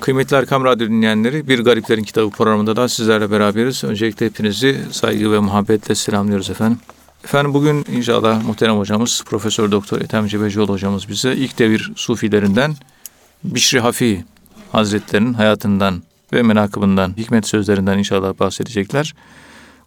[0.00, 3.84] Kıymetli Erkam Radyo dinleyenleri, Bir Gariplerin Kitabı programında da sizlerle beraberiz.
[3.84, 6.78] Öncelikle hepinizi saygı ve muhabbetle selamlıyoruz efendim.
[7.24, 12.74] Efendim bugün inşallah muhterem hocamız Profesör Doktor Ethem Cebecioğlu hocamız bize ilk devir sufilerinden
[13.44, 14.24] Bişri Hafi
[14.72, 16.02] Hazretlerinin hayatından
[16.32, 19.14] ve menakıbından, hikmet sözlerinden inşallah bahsedecekler.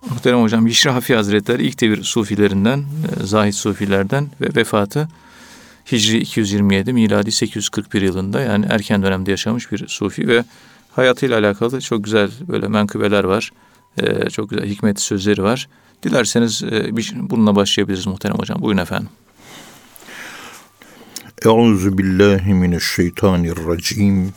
[0.09, 5.07] Muhterem hocam Bişri Hafi Hazretleri ilk devir sufilerinden, e, zahid sufilerden ve vefatı
[5.91, 10.43] Hicri 227, miladi 841 yılında yani erken dönemde yaşamış bir sufi ve
[10.91, 13.51] hayatıyla alakalı çok güzel böyle menkıbeler var.
[14.01, 15.69] Ee, çok güzel hikmet sözleri var.
[16.03, 18.61] Dilerseniz e, bir, bununla başlayabiliriz muhterem hocam.
[18.61, 19.09] Buyurun efendim.
[21.45, 24.33] Euzu billahi mineşşeytanirracim.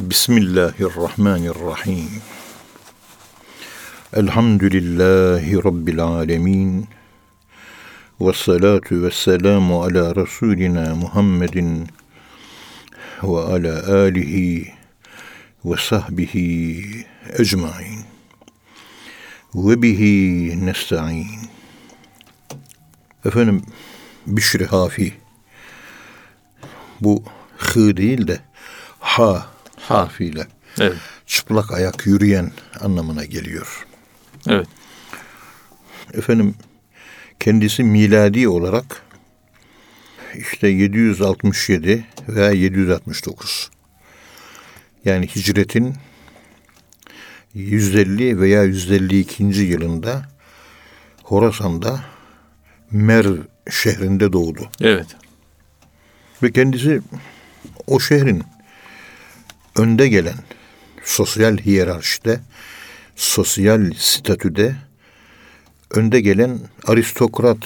[0.00, 2.08] Bismillahirrahmanirrahim.
[4.12, 6.88] Elhamdülillahi rabbil alamin.
[8.20, 11.88] Ve salatu ve selamu ala Resulina Muhammedin
[13.22, 14.74] ve ala alihi
[15.64, 17.06] ve sahbihi
[17.38, 18.04] ecmain.
[19.54, 21.26] Ve bihi nesta'in.
[23.24, 23.62] Efendim
[24.26, 25.14] Bişri Hafi
[27.00, 27.24] bu
[27.56, 28.40] hı değil de
[29.00, 29.46] ha
[29.80, 30.46] harfiyle
[30.80, 30.96] evet.
[31.26, 33.86] çıplak ayak yürüyen anlamına geliyor.
[34.48, 34.68] Evet.
[36.14, 36.54] Efendim
[37.40, 39.02] kendisi miladi olarak
[40.34, 43.70] işte 767 veya 769.
[45.04, 45.94] Yani hicretin
[47.54, 49.44] 150 veya 152.
[49.44, 50.28] yılında
[51.22, 52.04] Horasan'da
[52.90, 53.36] Merv
[53.70, 54.70] şehrinde doğdu.
[54.80, 55.06] Evet.
[56.42, 57.00] Ve kendisi
[57.86, 58.42] o şehrin
[59.76, 60.38] önde gelen
[61.04, 62.40] sosyal hiyerarşide,
[63.16, 64.76] sosyal statüde
[65.90, 67.58] önde gelen aristokrat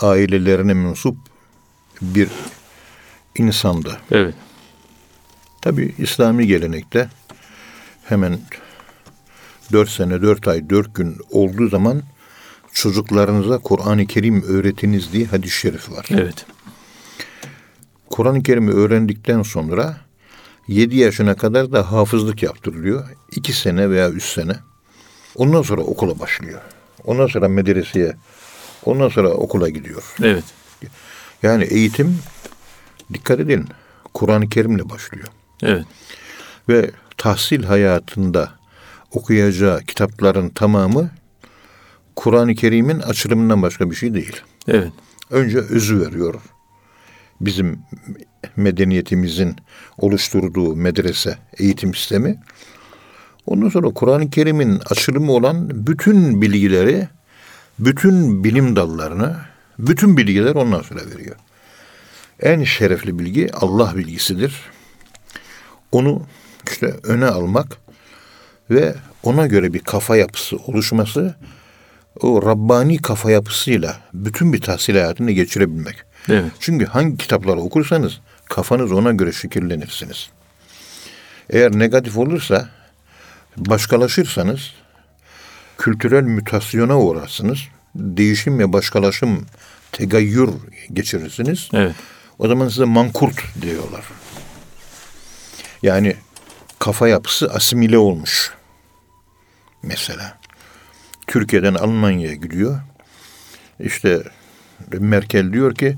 [0.00, 1.16] ailelerine mensup
[2.02, 2.28] bir
[3.38, 3.98] insandı.
[4.10, 4.34] Evet.
[5.62, 7.08] Tabi İslami gelenekte
[8.04, 8.40] hemen
[9.72, 12.02] dört sene, dört ay, dört gün olduğu zaman
[12.72, 16.06] çocuklarınıza Kur'an-ı Kerim öğretiniz diye hadis-i şerif var.
[16.10, 16.46] Evet.
[18.10, 19.96] Kur'an-ı Kerim'i öğrendikten sonra
[20.68, 23.08] 7 yaşına kadar da hafızlık yaptırılıyor.
[23.32, 24.56] 2 sene veya 3 sene.
[25.34, 26.60] Ondan sonra okula başlıyor.
[27.04, 28.16] Ondan sonra medreseye,
[28.84, 30.14] ondan sonra okula gidiyor.
[30.22, 30.44] Evet.
[31.42, 32.18] Yani eğitim
[33.12, 33.68] dikkat edin
[34.14, 35.28] Kur'an-ı Kerim'le başlıyor.
[35.62, 35.84] Evet.
[36.68, 38.50] Ve tahsil hayatında
[39.10, 41.10] okuyacağı kitapların tamamı
[42.16, 44.40] Kur'an-ı Kerim'in açılımından başka bir şey değil.
[44.68, 44.92] Evet.
[45.30, 46.34] Önce özü veriyor.
[47.40, 47.78] Bizim
[48.56, 49.56] medeniyetimizin
[49.98, 52.40] oluşturduğu medrese eğitim sistemi.
[53.50, 57.08] Ondan sonra Kur'an-ı Kerim'in açılımı olan bütün bilgileri,
[57.78, 59.36] bütün bilim dallarını,
[59.78, 61.36] bütün bilgiler ondan sonra veriyor.
[62.40, 64.60] En şerefli bilgi Allah bilgisidir.
[65.92, 66.22] Onu
[66.70, 67.76] işte öne almak
[68.70, 71.34] ve ona göre bir kafa yapısı oluşması
[72.20, 75.96] o Rabbani kafa yapısıyla bütün bir tahsil hayatını geçirebilmek.
[76.28, 76.52] Evet.
[76.60, 80.30] Çünkü hangi kitapları okursanız kafanız ona göre şekillenirsiniz.
[81.50, 82.79] Eğer negatif olursa
[83.56, 84.74] başkalaşırsanız
[85.78, 87.58] kültürel mütasyona uğrarsınız.
[87.94, 89.46] Değişim ve başkalaşım
[89.92, 90.50] tegayyür
[90.92, 91.68] geçirirsiniz.
[91.72, 91.94] Evet.
[92.38, 94.04] O zaman size mankurt diyorlar.
[95.82, 96.16] Yani
[96.78, 98.52] kafa yapısı asimile olmuş.
[99.82, 100.38] Mesela
[101.26, 102.80] Türkiye'den Almanya'ya gidiyor.
[103.80, 104.22] İşte
[104.98, 105.96] Merkel diyor ki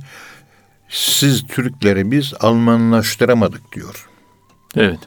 [0.89, 4.09] siz Türkleri biz Almanlaştıramadık diyor.
[4.77, 4.99] Evet.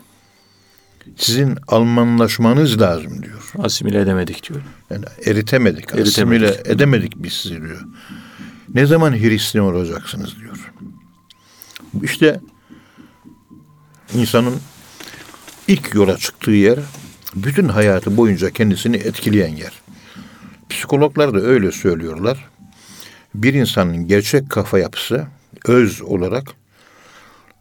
[1.18, 3.52] Sizin Almanlaşmanız lazım diyor.
[3.60, 4.62] Asimile edemedik diyor.
[4.90, 6.08] Yani eritemedik, Eritemedik.
[6.08, 7.82] asimile edemedik biz sizi diyor.
[8.74, 10.72] Ne zaman Hristiyan olacaksınız diyor.
[12.04, 12.40] İşte
[14.14, 14.56] insanın
[15.68, 16.80] ilk yola çıktığı yer
[17.36, 19.82] bütün hayatı boyunca kendisini etkileyen yer.
[20.70, 22.48] Psikologlar da öyle söylüyorlar.
[23.36, 25.28] Bir insanın gerçek kafa yapısı
[25.66, 26.44] öz olarak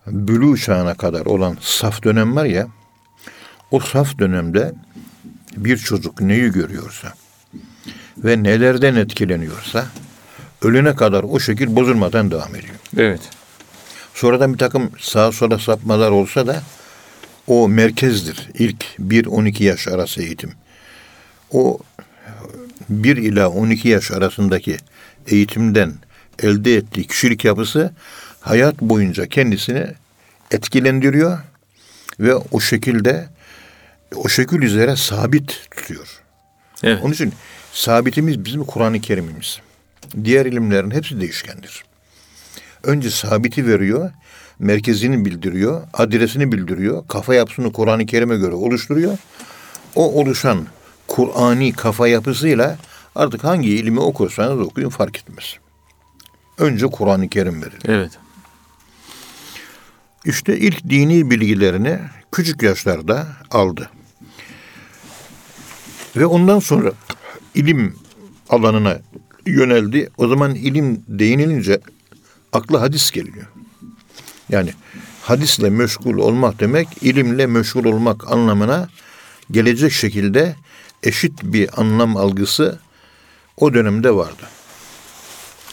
[0.07, 2.69] bülü çağına kadar olan saf dönem var ya
[3.71, 4.73] o saf dönemde
[5.57, 7.13] bir çocuk neyi görüyorsa
[8.19, 9.87] ve nelerden etkileniyorsa
[10.63, 12.75] ölene kadar o şekil bozulmadan devam ediyor.
[12.97, 13.21] Evet.
[14.15, 16.63] Sonradan bir takım sağa sola sapmalar olsa da
[17.47, 18.49] o merkezdir.
[18.55, 20.53] İlk 1-12 yaş arası eğitim.
[21.51, 21.79] O
[22.89, 24.77] 1 ila 12 yaş arasındaki
[25.27, 25.93] eğitimden
[26.43, 27.93] elde ettiği kişilik yapısı
[28.41, 29.87] hayat boyunca kendisini
[30.51, 31.39] etkilendiriyor
[32.21, 33.29] ve o şekilde
[34.17, 36.07] o şekil üzere sabit tutuyor.
[36.83, 37.01] Evet.
[37.03, 37.33] Onun için
[37.73, 39.61] sabitimiz bizim Kur'an-ı Kerim'imiz.
[40.25, 41.85] Diğer ilimlerin hepsi değişkendir.
[42.83, 44.11] Önce sabiti veriyor,
[44.59, 49.19] merkezini bildiriyor, adresini bildiriyor, kafa yapısını Kur'an-ı Kerim'e göre oluşturuyor.
[49.95, 50.67] O oluşan
[51.09, 52.79] Kur'ani kafa yapısıyla
[53.15, 55.57] artık hangi ilmi okursanız okuyun fark etmez.
[56.59, 57.83] Önce Kur'an-ı Kerim verilir.
[57.89, 58.19] Evet.
[60.25, 61.99] İşte ilk dini bilgilerini
[62.33, 63.91] küçük yaşlarda aldı.
[66.17, 66.93] Ve ondan sonra
[67.55, 67.97] ilim
[68.49, 68.99] alanına
[69.47, 70.11] yöneldi.
[70.17, 71.81] O zaman ilim değinilince
[72.53, 73.47] akla hadis geliyor.
[74.49, 74.71] Yani
[75.23, 78.89] hadisle meşgul olmak demek ilimle meşgul olmak anlamına
[79.51, 80.57] gelecek şekilde
[81.03, 82.79] eşit bir anlam algısı
[83.57, 84.49] o dönemde vardı.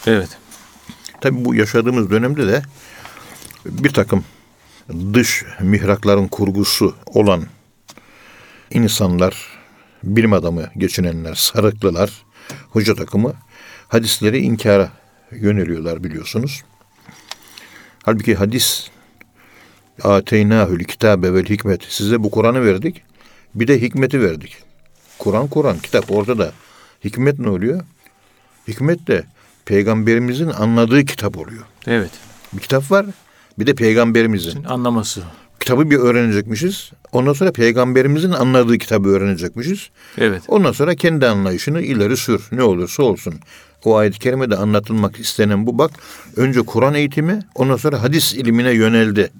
[0.06, 0.30] Evet.
[1.22, 2.62] Tabi bu yaşadığımız dönemde de
[3.66, 4.24] bir takım
[5.14, 7.44] dış mihrakların kurgusu olan
[8.72, 9.48] insanlar,
[10.04, 12.26] bilim adamı geçinenler, sarıklılar,
[12.70, 13.34] hoca takımı
[13.88, 14.92] hadisleri inkara
[15.32, 16.64] yöneliyorlar biliyorsunuz.
[18.04, 18.90] Halbuki hadis
[20.04, 21.84] Ateynahül kitabe vel hikmet.
[21.84, 23.04] Size bu Kur'an'ı verdik.
[23.56, 24.58] Bir de hikmeti verdik.
[25.20, 26.52] Kur'an Kur'an kitap ortada.
[27.04, 27.82] Hikmet ne oluyor?
[28.68, 29.24] Hikmet de
[29.66, 31.64] peygamberimizin anladığı kitap oluyor.
[31.88, 32.12] Evet.
[32.54, 33.06] Bir kitap var.
[33.62, 34.64] Bir de peygamberimizin.
[34.64, 35.22] Anlaması.
[35.60, 36.92] Kitabı bir öğrenecekmişiz.
[37.12, 39.90] Ondan sonra peygamberimizin anladığı kitabı öğrenecekmişiz.
[40.18, 40.44] Evet.
[40.48, 42.48] Ondan sonra kendi anlayışını ileri sür.
[42.52, 43.34] Ne olursa olsun.
[43.86, 45.92] O ayet-i kerimede anlatılmak istenen bu bak.
[46.36, 49.32] Önce Kur'an eğitimi, ondan sonra hadis ilimine yöneldi.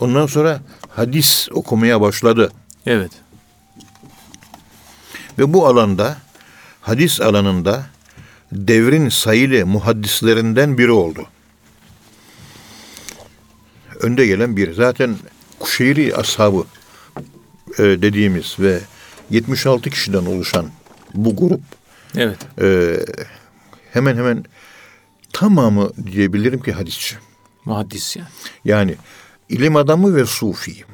[0.00, 2.52] Ondan sonra hadis okumaya başladı.
[2.86, 3.12] Evet.
[5.38, 6.16] Ve bu alanda,
[6.80, 7.86] hadis alanında
[8.52, 11.26] devrin sayılı muhaddislerinden biri oldu.
[14.02, 14.74] Önde gelen biri.
[14.74, 15.16] Zaten
[15.58, 16.64] Kuşeyri ashabı
[17.78, 18.80] e, dediğimiz ve
[19.30, 20.70] 76 kişiden oluşan
[21.14, 21.60] bu grup
[22.16, 22.38] Evet.
[22.60, 22.96] e,
[23.92, 24.44] hemen hemen
[25.32, 27.16] tamamı diyebilirim ki hadisçi.
[27.64, 28.28] Muhaddis yani.
[28.64, 28.96] Yani
[29.48, 30.84] ilim adamı ve sufi.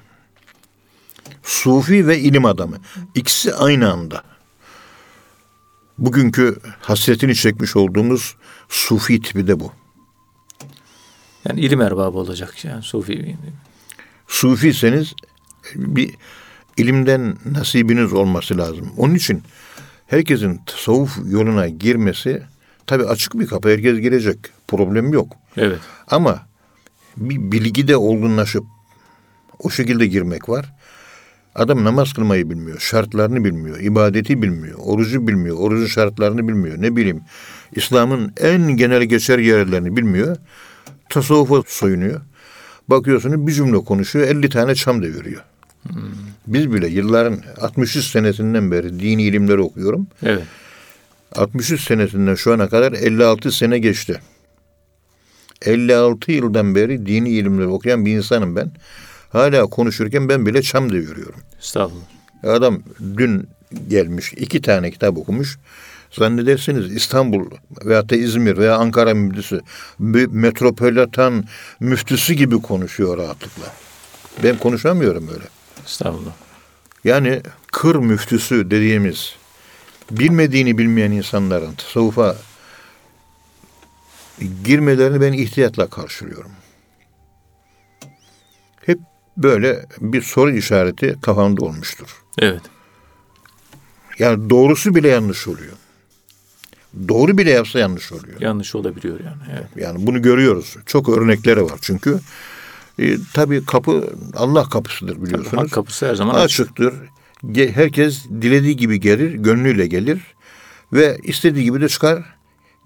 [1.42, 2.76] Sufi ve ilim adamı.
[3.14, 4.22] İkisi aynı anda.
[5.98, 8.36] Bugünkü hasretini çekmiş olduğumuz
[8.68, 9.72] sufi tipi de bu.
[11.48, 13.36] Yani ilim erbabı olacak yani sufi.
[14.28, 15.14] Sufiyseniz
[15.74, 16.14] bir
[16.76, 18.92] ilimden nasibiniz olması lazım.
[18.96, 19.42] Onun için
[20.06, 22.42] herkesin tasavvuf yoluna girmesi
[22.86, 23.68] tabi açık bir kapı.
[23.68, 24.38] Herkes girecek.
[24.68, 25.36] Problem yok.
[25.56, 25.78] Evet.
[26.08, 26.46] Ama
[27.16, 28.64] bir bilgide olgunlaşıp
[29.58, 30.72] o şekilde girmek var.
[31.54, 36.82] Adam namaz kılmayı bilmiyor, şartlarını bilmiyor, ibadeti bilmiyor, orucu bilmiyor, orucun şartlarını bilmiyor.
[36.82, 37.20] Ne bileyim,
[37.72, 40.36] İslam'ın en genel geçer yerlerini bilmiyor.
[41.08, 42.20] Tasavvufa soyunuyor.
[42.88, 45.42] Bakıyorsunuz bir cümle konuşuyor, 50 tane çam deviriyor.
[46.46, 50.06] Biz bile yılların 63 senesinden beri dini ilimleri okuyorum.
[50.22, 50.42] Evet.
[51.34, 54.20] 63 senesinden şu ana kadar 56 sene geçti.
[55.62, 58.72] 56 yıldan beri dini ilimleri okuyan bir insanım ben.
[59.30, 61.40] Hala konuşurken ben bile çam deviriyorum.
[61.60, 62.04] Estağfurullah.
[62.42, 62.82] Adam
[63.16, 63.48] dün
[63.88, 65.58] gelmiş iki tane kitap okumuş.
[66.18, 67.50] Zannedersiniz İstanbul
[67.84, 69.60] veyahut da İzmir veya Ankara müftüsü,
[70.00, 71.44] bir metropolitan
[71.80, 73.72] müftüsü gibi konuşuyor rahatlıkla.
[74.42, 75.44] Ben konuşamıyorum öyle.
[75.84, 76.32] Estağfurullah.
[77.04, 77.42] Yani
[77.72, 79.34] kır müftüsü dediğimiz
[80.10, 82.36] bilmediğini bilmeyen insanların tasavvufa
[84.64, 86.50] girmelerini ben ihtiyatla karşılıyorum.
[88.86, 88.98] Hep
[89.36, 92.22] böyle bir soru işareti kafamda olmuştur.
[92.38, 92.62] Evet.
[94.18, 95.72] Yani doğrusu bile yanlış oluyor.
[97.08, 98.40] Doğru bile yapsa yanlış oluyor.
[98.40, 99.42] Yanlış olabiliyor yani.
[99.52, 99.66] Evet.
[99.76, 100.76] Yani bunu görüyoruz.
[100.86, 102.18] Çok örnekleri var çünkü.
[102.98, 105.62] E, tabii kapı Allah kapısıdır biliyorsunuz.
[105.62, 106.60] Hak kapısı her zaman açık.
[106.60, 106.94] açıktır.
[107.44, 110.20] Ge- Herkes dilediği gibi gelir, gönlüyle gelir
[110.92, 112.24] ve istediği gibi de çıkar.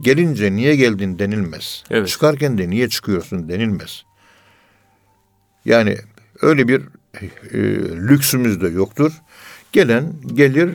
[0.01, 1.85] Gelince niye geldin denilmez.
[1.91, 2.09] Evet.
[2.09, 4.03] Çıkarken de niye çıkıyorsun denilmez.
[5.65, 5.97] Yani
[6.43, 6.81] öyle bir
[7.53, 7.59] e,
[8.09, 9.13] lüksümüz de yoktur.
[9.73, 10.71] Gelen gelir,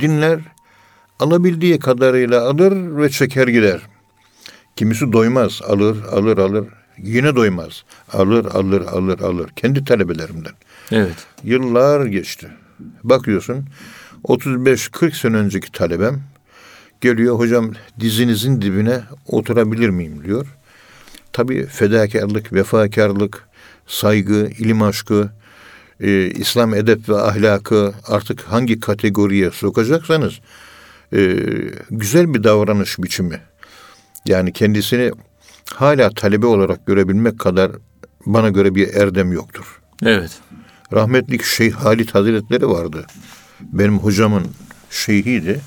[0.00, 0.40] dinler,
[1.18, 3.80] alabildiği kadarıyla alır ve çeker gider.
[4.76, 6.64] Kimisi doymaz, alır, alır, alır.
[6.98, 7.84] Yine doymaz.
[8.12, 9.50] Alır, alır, alır, alır.
[9.56, 10.52] Kendi talebelerimden.
[10.92, 11.26] Evet.
[11.44, 12.48] Yıllar geçti.
[13.04, 13.64] Bakıyorsun
[14.24, 16.22] 35-40 sene önceki talebem
[17.00, 20.46] geliyor hocam dizinizin dibine oturabilir miyim diyor.
[21.32, 23.48] Tabii fedakarlık, vefakarlık,
[23.86, 25.30] saygı, ilim aşkı,
[26.00, 30.40] e, İslam edep ve ahlakı artık hangi kategoriye sokacaksanız
[31.14, 31.36] e,
[31.90, 33.40] güzel bir davranış biçimi.
[34.26, 35.12] Yani kendisini
[35.74, 37.72] hala talebe olarak görebilmek kadar
[38.26, 39.80] bana göre bir erdem yoktur.
[40.02, 40.30] Evet.
[40.92, 43.06] Rahmetlik Şeyh Halit Hazretleri vardı.
[43.60, 44.46] Benim hocamın
[44.90, 45.60] şeyhiydi.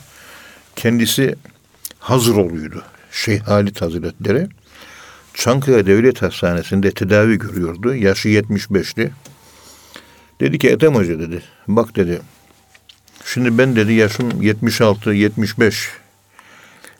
[0.76, 1.36] Kendisi
[2.00, 2.84] Hazıroğlu'ydu.
[3.12, 4.48] Şeyh Halit Hazretleri.
[5.34, 7.96] Çankaya Devlet Hastanesi'nde tedavi görüyordu.
[7.96, 9.12] Yaşı 75'ti.
[10.40, 11.44] Dedi ki Ethem Hoca dedi.
[11.68, 12.22] Bak dedi.
[13.34, 15.90] Şimdi ben dedi yaşım 76, 75.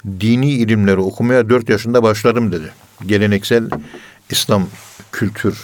[0.06, 2.72] Dini ilimleri okumaya 4 yaşında başladım dedi.
[3.06, 3.70] Geleneksel
[4.30, 4.68] İslam
[5.12, 5.58] kültür,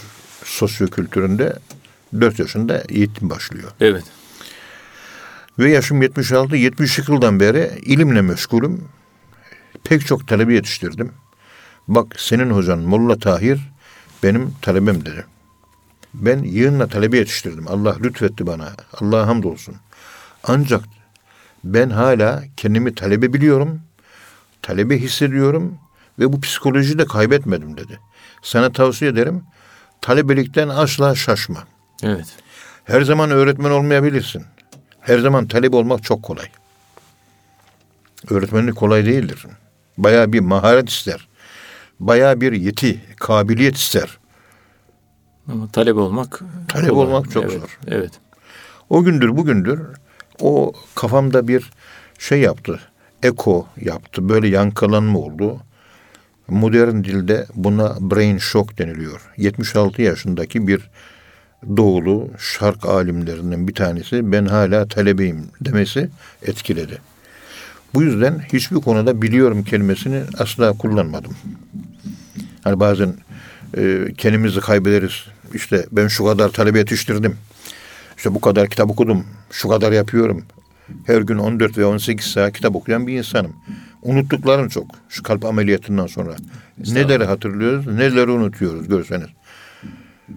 [0.44, 1.60] sosyo kültüründe
[2.20, 3.72] 4 yaşında eğitim başlıyor.
[3.80, 4.04] Evet.
[5.60, 8.88] Ve yaşım 76, 70 yıldan beri ilimle meşgulüm.
[9.84, 11.12] Pek çok talebe yetiştirdim.
[11.88, 13.60] Bak senin hocan Molla Tahir
[14.24, 15.26] benim talebem dedi.
[16.14, 17.68] Ben yığınla talebe yetiştirdim.
[17.68, 18.74] Allah lütfetti bana.
[18.94, 19.76] Allah'a hamdolsun.
[20.44, 20.84] Ancak
[21.64, 23.82] ben hala kendimi talebe biliyorum.
[24.62, 25.78] Talebe hissediyorum
[26.20, 28.00] ve bu psikolojiyi de kaybetmedim dedi.
[28.42, 29.44] Sana tavsiye ederim.
[30.02, 31.64] Talebelikten asla şaşma.
[32.04, 32.26] Evet.
[32.84, 34.44] Her zaman öğretmen olmayabilirsin.
[35.00, 36.46] Her zaman talep olmak çok kolay.
[38.30, 39.46] Öğretmenlik kolay değildir.
[39.98, 41.28] Bayağı bir maharet ister.
[42.00, 44.18] Bayağı bir yeti, kabiliyet ister.
[45.52, 47.06] Ama talep olmak Talep kolay.
[47.06, 47.60] olmak çok evet.
[47.62, 47.80] zor.
[47.88, 48.12] Evet.
[48.90, 49.82] O gündür bugündür
[50.42, 51.72] o kafamda bir
[52.20, 52.80] şey yaptı.
[53.24, 54.30] Eko yaptı.
[54.30, 55.60] Böyle yankılanma oldu.
[56.48, 59.22] Modern dilde buna brain shock deniliyor.
[59.38, 60.90] 76 yaşındaki bir
[61.78, 66.10] doğulu şark alimlerinden bir tanesi ben hala talebeyim demesi
[66.42, 67.02] etkiledi.
[67.94, 71.36] Bu yüzden hiçbir konuda biliyorum kelimesini asla kullanmadım.
[72.64, 73.14] Hani bazen
[73.78, 75.26] e, kendimizi kaybederiz.
[75.54, 77.38] İşte ben şu kadar talebe yetiştirdim.
[78.24, 79.24] İşte bu kadar kitap okudum.
[79.52, 80.44] Şu kadar yapıyorum.
[81.06, 83.52] Her gün 14 ve 18 saat kitap okuyan bir insanım.
[84.02, 84.86] Unuttuklarım çok.
[85.10, 86.36] Şu kalp ameliyatından sonra.
[86.78, 89.28] Neleri hatırlıyoruz, neleri unutuyoruz görseniz.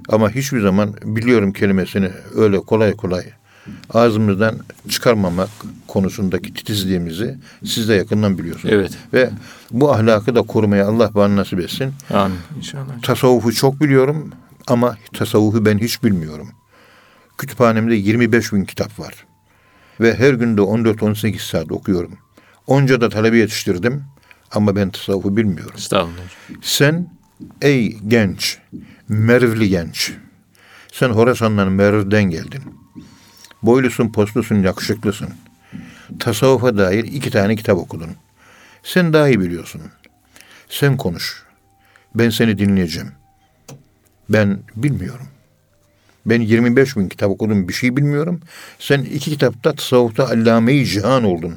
[0.09, 3.25] Ama hiçbir zaman biliyorum kelimesini öyle kolay kolay
[3.91, 5.51] ağzımızdan çıkarmamak
[5.87, 8.75] konusundaki titizliğimizi siz de yakından biliyorsunuz.
[8.75, 8.93] Evet.
[9.13, 9.31] Ve
[9.71, 11.95] bu ahlakı da korumaya Allah bana nasip etsin.
[12.11, 13.03] Amin inşallah.
[13.03, 14.31] Tasavvufu çok biliyorum
[14.67, 16.49] ama tasavvufu ben hiç bilmiyorum.
[17.39, 19.27] Kütüphanemde 25 bin kitap var.
[20.01, 22.19] Ve her günde 14-18 saat okuyorum.
[22.67, 24.05] Onca da talebe yetiştirdim
[24.51, 25.75] ama ben tasavvufu bilmiyorum.
[25.77, 26.23] Estağfurullah.
[26.63, 27.11] Sen
[27.63, 28.59] ey genç,
[29.09, 30.13] mervli genç.
[30.93, 32.63] Sen Horasan'dan Merv'den geldin.
[33.63, 35.29] Boylusun, postlusun, yakışıklısın.
[36.19, 38.11] Tasavvufa dair iki tane kitap okudun.
[38.83, 39.83] Sen daha iyi biliyorsun.
[40.69, 41.45] Sen konuş.
[42.15, 43.13] Ben seni dinleyeceğim.
[44.29, 45.27] Ben bilmiyorum.
[46.27, 48.41] Ben 25 bin kitap okudum bir şey bilmiyorum.
[48.79, 51.55] Sen iki kitapta tasavvufta allame-i cihan oldun.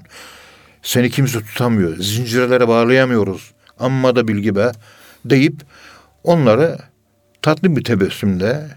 [0.82, 1.98] Seni kimse tutamıyor.
[1.98, 3.52] Zincirlere bağlayamıyoruz.
[3.80, 4.72] Amma da bilgi be
[5.26, 5.62] deyip
[6.24, 6.78] onları
[7.42, 8.68] tatlı bir tebessümle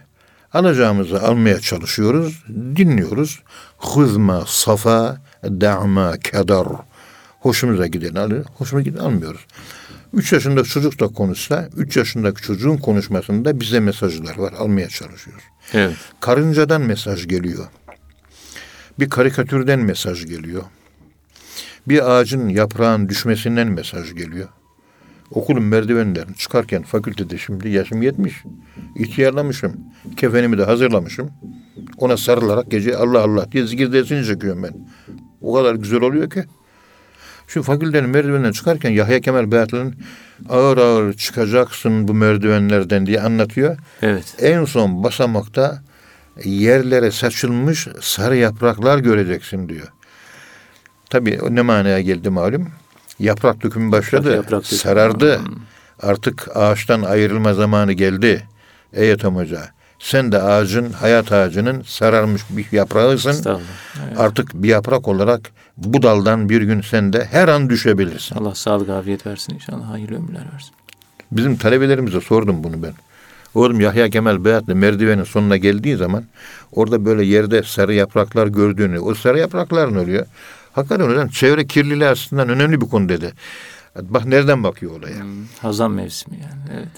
[0.53, 2.45] alacağımızı almaya çalışıyoruz.
[2.49, 3.41] Dinliyoruz.
[3.77, 6.67] Huzma safa da'ma kedar.
[7.41, 9.47] Hoşumuza giden alır, hoşuma giden almıyoruz.
[10.14, 15.45] Üç yaşındaki çocuk da konuşsa, üç yaşındaki çocuğun konuşmasında bize mesajlar var, almaya çalışıyoruz.
[15.73, 15.97] Evet.
[16.21, 17.66] Karıncadan mesaj geliyor.
[18.99, 20.62] Bir karikatürden mesaj geliyor.
[21.88, 24.49] Bir ağacın yaprağın düşmesinden mesaj geliyor.
[25.31, 28.42] Okulun merdivenlerini çıkarken fakültede şimdi yaşım yetmiş.
[28.97, 29.81] İhtiyarlamışım.
[30.16, 31.31] Kefenimi de hazırlamışım.
[31.99, 34.75] Ona sarılarak gece Allah Allah diye zikir dersini çekiyorum ben.
[35.40, 36.45] O kadar güzel oluyor ki.
[37.52, 39.94] Şu fakültenin merdivenden çıkarken Yahya Kemal Beyatlı'nın
[40.49, 43.76] ağır ağır çıkacaksın bu merdivenlerden diye anlatıyor.
[44.02, 44.35] Evet.
[44.38, 45.82] En son basamakta
[46.44, 49.88] yerlere saçılmış sarı yapraklar göreceksin diyor.
[51.11, 52.68] Tabii ne manaya geldi malum?
[53.18, 54.35] Yaprak dökümü başladı.
[54.35, 54.78] Yaprak dökümü.
[54.78, 55.40] sarardı.
[56.02, 58.47] Artık ağaçtan ayrılma zamanı geldi.
[58.92, 59.68] Ey Ethem Hoca
[59.99, 63.44] sen de ağacın, hayat ağacının sararmış bir yaprağısın.
[63.47, 64.18] Evet.
[64.18, 68.37] Artık bir yaprak olarak bu daldan bir gün sen de her an düşebilirsin.
[68.37, 69.91] Allah sağlık afiyet versin inşallah.
[69.91, 70.71] Hayırlı ömürler versin.
[71.33, 72.93] Bizim talebelerimize sordum bunu ben.
[73.55, 76.25] Oğlum Yahya Kemal Beyatlı merdivenin sonuna geldiği zaman
[76.73, 80.26] orada böyle yerde sarı yapraklar gördüğünü, o sarı yapraklar ne oluyor?
[80.73, 83.33] Hakikaten hocam çevre kirliliği aslında önemli bir konu dedi.
[84.02, 85.21] Bak nereden bakıyor olaya.
[85.21, 86.79] Hmm, Hazan mevsimi yani.
[86.79, 86.88] Evet.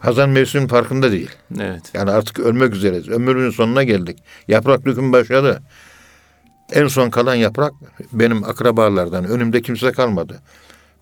[0.00, 1.30] Hazan mevsimin farkında değil.
[1.60, 1.82] Evet.
[1.94, 3.08] Yani artık ölmek üzereyiz.
[3.08, 4.18] Ömrümün sonuna geldik.
[4.48, 5.62] Yaprak dökümü başladı.
[6.72, 7.72] En son kalan yaprak
[8.12, 9.24] benim akrabalardan.
[9.24, 10.40] Önümde kimse kalmadı.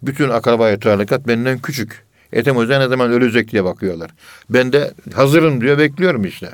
[0.02, 2.04] Bütün akrabaya talikat benden küçük.
[2.33, 4.11] Ethem Hoca ne zaman ölecek diye bakıyorlar.
[4.50, 6.50] Ben de hazırım diyor bekliyorum işte.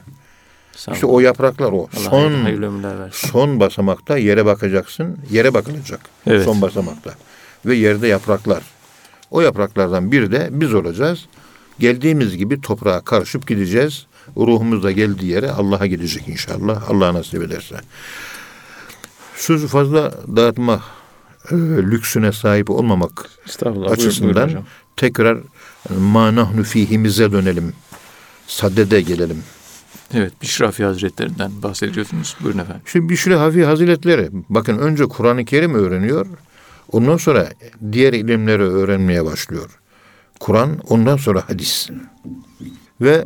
[0.77, 1.79] Sağ İşte o yapraklar o.
[1.79, 2.33] Allah Son
[3.13, 5.19] son basamakta yere bakacaksın.
[5.31, 6.01] Yere bakılacak.
[6.27, 6.45] Evet.
[6.45, 7.15] Son basamakta.
[7.67, 8.63] Ve yerde yapraklar.
[9.31, 11.27] O yapraklardan biri de biz olacağız.
[11.79, 14.07] Geldiğimiz gibi toprağa karışıp gideceğiz.
[14.37, 16.91] Ruhumuz da geldiği yere Allah'a gidecek inşallah.
[16.91, 17.77] Allah nasip ederse.
[19.41, 20.83] Sözü fazla dağıtma
[21.51, 23.31] e, lüksüne sahip olmamak
[23.89, 24.65] açısından buyurun hocam.
[24.97, 25.39] tekrar
[25.99, 27.73] ma nahnu fihimize dönelim.
[28.47, 29.43] Sadede gelelim.
[30.15, 32.37] Evet, Bişrafi Hazretlerinden bahsediyordunuz.
[32.41, 32.83] Buyurun efendim.
[32.87, 36.27] Şimdi Bişri Hafi Hazretleri bakın önce Kur'an-ı Kerim öğreniyor.
[36.93, 37.49] Ondan sonra
[37.93, 39.81] diğer ilimleri öğrenmeye başlıyor.
[40.41, 41.91] Kur'an ondan sonra hadis.
[43.01, 43.25] Ve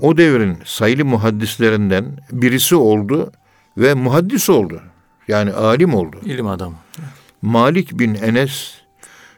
[0.00, 3.32] o devrin sayılı muhaddislerinden birisi oldu
[3.76, 4.82] ve muhaddis oldu.
[5.30, 6.16] Yani alim oldu.
[6.24, 6.76] İlim adamı.
[7.42, 8.74] Malik bin Enes,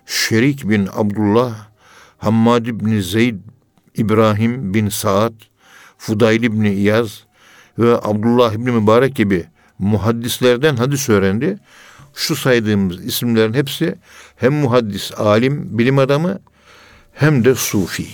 [0.07, 1.55] Şerik bin Abdullah,
[2.19, 3.35] Hammad bin Zeyd,
[3.97, 5.33] İbrahim bin Saad,
[5.99, 7.25] Fudayl bin İyaz
[7.79, 9.45] ve Abdullah bin Mübarek gibi
[9.79, 11.59] muhaddislerden hadis öğrendi.
[12.15, 13.95] Şu saydığımız isimlerin hepsi
[14.37, 16.39] hem muhaddis, alim, bilim adamı
[17.13, 18.07] hem de sufi.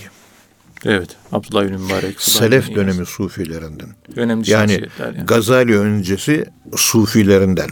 [0.84, 2.20] Evet, Abdullah bin Mübarek.
[2.20, 3.88] Selef dönemi sufilerinden.
[4.16, 5.24] Önemli Yani yani.
[5.26, 6.44] Gazali öncesi
[6.76, 7.70] sufilerinden.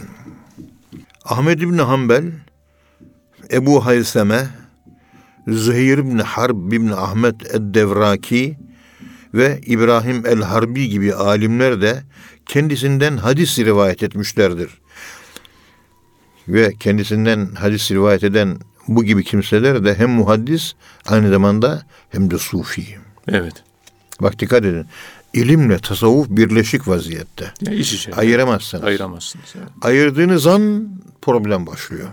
[1.25, 2.23] Ahmed İbni Hanbel,
[3.51, 4.47] Ebu Hayseme,
[5.47, 8.57] Züheyr İbni Harb İbni Ahmet Eddevraki
[9.33, 12.03] ve İbrahim el-Harbi gibi alimler de
[12.45, 14.69] kendisinden hadis rivayet etmişlerdir.
[16.47, 20.73] Ve kendisinden hadis rivayet eden bu gibi kimseler de hem muhaddis
[21.07, 22.97] aynı zamanda hem de sufi.
[23.27, 23.63] Evet.
[24.21, 24.85] Bak dikkat edin.
[25.33, 27.53] İlimle tasavvuf birleşik vaziyette.
[27.61, 28.13] Ya iç içe.
[28.13, 28.83] Ayıramazsınız.
[28.83, 29.45] Ayıramazsınız.
[29.57, 29.67] Evet.
[29.81, 30.89] Ayırdığınız an
[31.21, 32.07] problem başlıyor.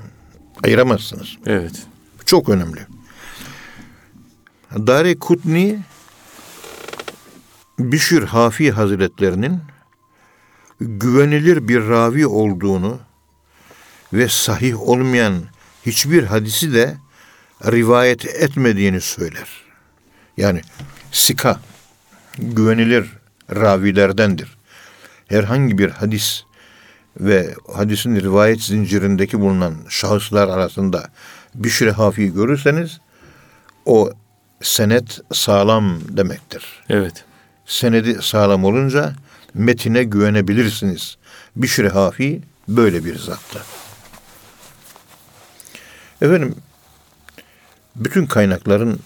[0.65, 1.29] Ayıramazsınız.
[1.47, 1.83] evet.
[2.27, 2.87] Çok önemli.
[4.77, 5.79] Dari Kutni
[7.79, 9.61] Bişir Hafi Hazretlerinin
[10.81, 12.99] güvenilir bir ravi olduğunu
[14.13, 15.35] ve sahih olmayan
[15.87, 16.97] hiçbir hadisi de
[17.67, 19.49] rivayet etmediğini söyler.
[20.37, 20.61] Yani
[21.13, 21.61] sika
[22.39, 23.07] güvenilir
[23.51, 24.49] ravilerdendir.
[25.29, 26.43] Herhangi bir hadis
[27.21, 31.11] ve hadisin rivayet zincirindeki bulunan şahıslar arasında
[31.55, 33.01] Bişri Hafi'yi görürseniz
[33.87, 34.13] o
[34.63, 36.65] senet sağlam demektir.
[36.89, 37.25] Evet.
[37.67, 39.13] Senedi sağlam olunca
[39.55, 41.17] metine güvenebilirsiniz.
[41.57, 43.63] Bişri Hafi böyle bir zattı.
[46.25, 46.55] Efendim
[47.97, 49.01] bütün kaynakların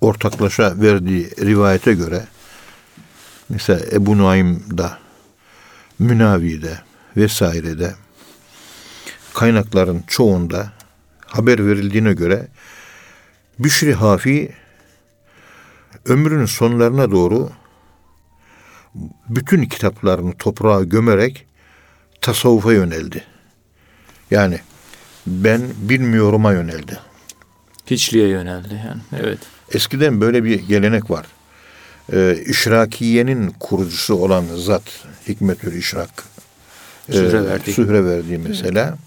[0.00, 2.24] ortaklaşa verdiği rivayete göre
[3.48, 4.98] mesela Ebu Nuaym'da,
[5.98, 6.78] Münavi'de
[7.16, 7.94] vesairede
[9.34, 10.72] kaynakların çoğunda
[11.26, 12.48] haber verildiğine göre
[13.58, 14.52] Büşri Hafi
[16.04, 17.50] ömrünün sonlarına doğru
[19.28, 21.46] bütün kitaplarını toprağa gömerek
[22.20, 23.24] tasavvufa yöneldi.
[24.30, 24.60] Yani
[25.30, 26.98] ben bilmiyorum'a yöneldi.
[27.86, 29.24] Hiçliğe yöneldi yani.
[29.24, 29.38] Evet.
[29.72, 31.26] Eskiden böyle bir gelenek var.
[32.12, 34.82] Ee, İşrakiye'nin kurucusu olan zat
[35.28, 36.10] Hikmetül İşrak
[37.08, 37.72] e, Sühreverdi.
[37.72, 38.98] Sühreverdi mesela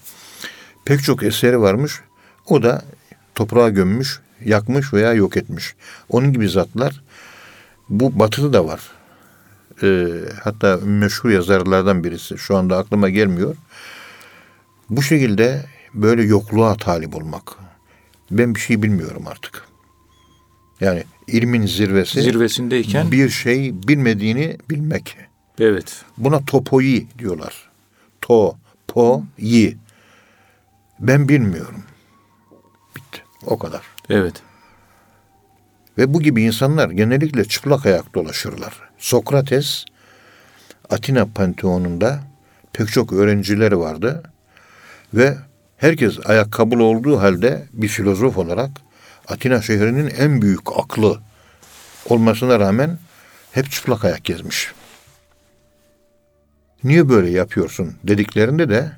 [0.84, 2.00] pek çok eseri varmış.
[2.46, 2.82] O da
[3.34, 5.74] toprağa gömmüş, yakmış veya yok etmiş.
[6.08, 7.02] Onun gibi zatlar
[7.88, 8.80] bu batıda da var.
[9.82, 10.06] Ee,
[10.42, 13.56] hatta meşhur yazarlardan birisi şu anda aklıma gelmiyor.
[14.90, 17.52] Bu şekilde böyle yokluğa talip olmak.
[18.30, 19.64] Ben bir şey bilmiyorum artık.
[20.80, 25.16] Yani ilmin zirvesi Zirvesindeyken bir şey bilmediğini bilmek.
[25.60, 26.04] evet.
[26.16, 27.70] Buna topoyi diyorlar.
[28.20, 28.56] To,
[28.88, 29.76] po, yi.
[31.00, 31.82] Ben bilmiyorum.
[32.96, 33.22] Bitti.
[33.46, 33.82] O kadar.
[34.10, 34.34] Evet.
[35.98, 38.74] Ve bu gibi insanlar genellikle çıplak ayak dolaşırlar.
[38.98, 39.84] Sokrates
[40.90, 42.20] Atina Panteonu'nda
[42.72, 44.22] pek çok öğrencileri vardı
[45.14, 45.36] ve
[45.76, 48.70] herkes ayakkabılı olduğu halde bir filozof olarak
[49.28, 51.20] Atina şehrinin en büyük aklı
[52.08, 52.98] olmasına rağmen
[53.52, 54.72] hep çıplak ayak gezmiş.
[56.84, 58.92] Niye böyle yapıyorsun dediklerinde de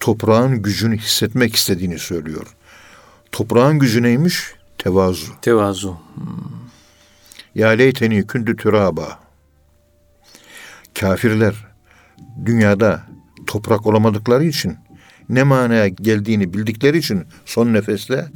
[0.00, 2.46] toprağın gücünü hissetmek istediğini söylüyor.
[3.32, 4.54] Toprağın gücü neymiş?
[4.78, 5.32] Tevazu.
[5.42, 5.96] Tevazu.
[7.54, 9.18] Ya leyteni kündü türaba.
[11.00, 11.54] Kafirler
[12.44, 13.02] dünyada
[13.46, 14.78] toprak olamadıkları için
[15.28, 18.26] ne manaya geldiğini bildikleri için son nefeste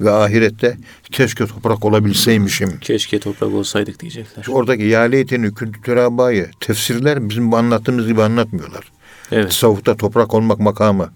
[0.00, 0.76] ve ahirette
[1.12, 2.78] keşke toprak olabilseymişim.
[2.80, 4.46] Keşke toprak olsaydık diyecekler.
[4.48, 8.92] Oradaki ya leyteni kündü türabayı tefsirler bizim bu anlattığımız gibi anlatmıyorlar.
[9.32, 9.44] Evet.
[9.44, 11.12] Tasavvufta toprak olmak makamı.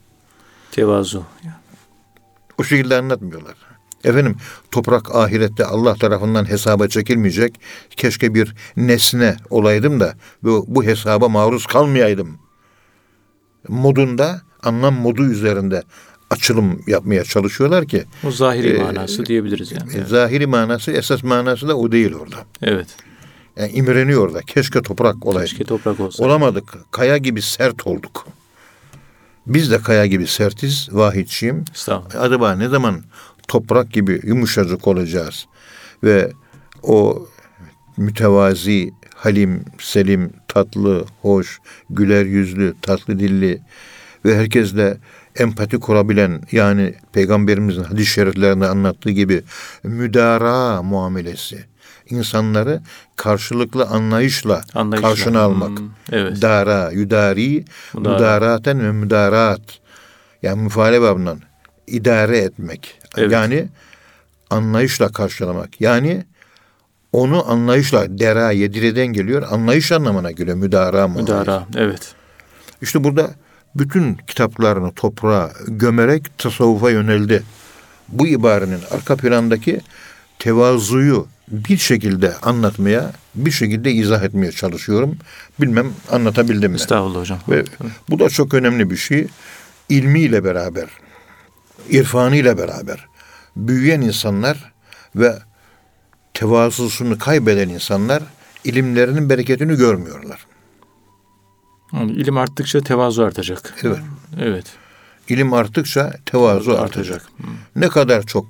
[0.72, 1.24] Tevazu.
[2.58, 3.54] O şekilde anlatmıyorlar.
[4.04, 4.36] Efendim
[4.70, 7.60] toprak ahirette Allah tarafından hesaba çekilmeyecek.
[7.90, 12.38] Keşke bir nesne olaydım da bu, bu hesaba maruz kalmayaydım.
[13.68, 15.82] Modunda anlam modu üzerinde
[16.30, 19.96] açılım yapmaya çalışıyorlar ki O zahiri Ee, manası diyebiliriz yani.
[19.96, 22.36] e, zahiri manası esas manası da o değil orada.
[22.62, 22.86] evet.
[23.56, 24.40] Yani imreniyor orada.
[24.40, 25.46] Keşke toprak olaydı.
[25.50, 26.28] Keşke toprak olsaydı.
[26.28, 26.64] Olamadık.
[26.90, 28.26] Kaya gibi sert olduk.
[29.46, 30.88] Biz de kaya gibi sertiz.
[30.92, 31.64] Vahidçiyim.
[31.74, 32.22] Estağfurullah.
[32.24, 33.02] Acaba ne zaman
[33.48, 35.46] toprak gibi yumuşacık olacağız.
[36.04, 36.32] Ve
[36.82, 37.26] o
[37.96, 43.60] mütevazi, halim, selim, tatlı, hoş, güler yüzlü, tatlı dilli
[44.24, 44.96] ve herkesle
[45.36, 49.42] empati kurabilen yani peygamberimizin hadis-i şeriflerinde anlattığı gibi
[49.82, 51.64] müdara muamelesi.
[52.10, 52.80] insanları
[53.16, 55.08] karşılıklı anlayışla, Anlayışla.
[55.08, 55.78] karşına almak.
[55.78, 56.42] Hmm, evet.
[56.42, 58.12] Dara, yudari, Mudara.
[58.14, 59.60] müdaraten ve müdarat.
[60.42, 61.40] Yani müfale babından
[61.86, 62.98] idare etmek.
[63.16, 63.32] Evet.
[63.32, 63.68] Yani
[64.50, 65.80] anlayışla karşılamak.
[65.80, 66.24] Yani
[67.12, 69.46] onu anlayışla dera yedireden geliyor.
[69.50, 71.32] Anlayış anlamına geliyor müdara muamelesi.
[71.32, 71.66] Müdara.
[71.76, 72.14] Evet.
[72.82, 73.30] İşte burada
[73.74, 77.42] bütün kitaplarını toprağa gömerek tasavvufa yöneldi.
[78.08, 79.80] Bu ibarenin arka plandaki
[80.38, 85.18] tevazuyu bir şekilde anlatmaya, bir şekilde izah etmeye çalışıyorum.
[85.60, 86.76] Bilmem anlatabildim mi?
[86.76, 87.38] Estağfurullah hocam.
[87.48, 87.64] Ve
[88.08, 89.26] bu da çok önemli bir şey.
[89.88, 90.88] İlmiyle beraber,
[91.88, 93.06] irfanıyla beraber
[93.56, 94.72] büyüyen insanlar
[95.16, 95.38] ve
[96.34, 98.22] tevazusunu kaybeden insanlar
[98.64, 100.46] ilimlerinin bereketini görmüyorlar.
[101.92, 103.74] Yani ilim arttıkça tevazu artacak.
[103.82, 103.98] Evet.
[104.40, 104.66] Evet.
[105.28, 107.16] İlim arttıkça tevazu artacak.
[107.16, 107.22] Artacak.
[107.76, 108.46] Ne kadar çok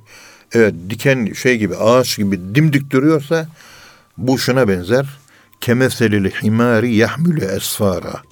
[0.52, 3.48] evet diken şey gibi ağaç gibi dimdik duruyorsa
[4.18, 5.06] bu şuna benzer.
[5.60, 8.22] Kemeselil himari yahmülü esfara.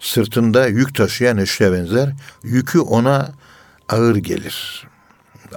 [0.00, 2.12] Sırtında yük taşıyan eşeğe benzer.
[2.42, 3.32] Yükü ona
[3.88, 4.86] ağır gelir.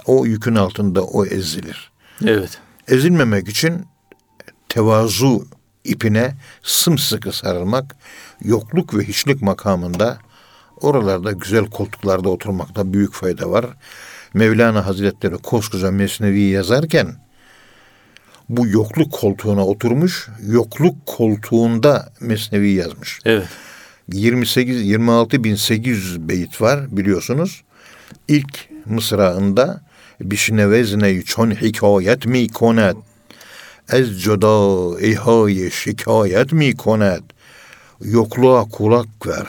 [0.06, 1.90] O yükün altında o ezilir.
[2.24, 2.58] Evet.
[2.88, 3.86] Ezilmemek için
[4.68, 5.46] tevazu
[5.84, 7.96] ipine sımsıkı sarılmak,
[8.44, 10.18] yokluk ve hiçlik makamında
[10.80, 13.66] oralarda güzel koltuklarda oturmakta büyük fayda var.
[14.34, 17.16] Mevlana Hazretleri koskoca Mesnevi yazarken
[18.48, 23.20] bu yokluk koltuğuna oturmuş, yokluk koltuğunda Mesnevi yazmış.
[23.24, 23.48] Evet.
[24.12, 27.62] 28 26800 beyit var biliyorsunuz.
[28.28, 29.80] İlk mısrağında
[30.20, 32.96] bişnevezne çon hikayet mi konet
[33.92, 37.22] ez ceda ihay şikayet mi konet
[38.00, 39.46] yokluğa kulak ver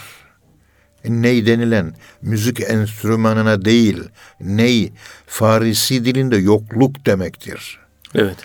[1.10, 4.04] ney denilen müzik enstrümanına değil
[4.41, 4.93] ney
[5.28, 7.80] Farisi dilinde yokluk demektir.
[8.15, 8.38] Evet.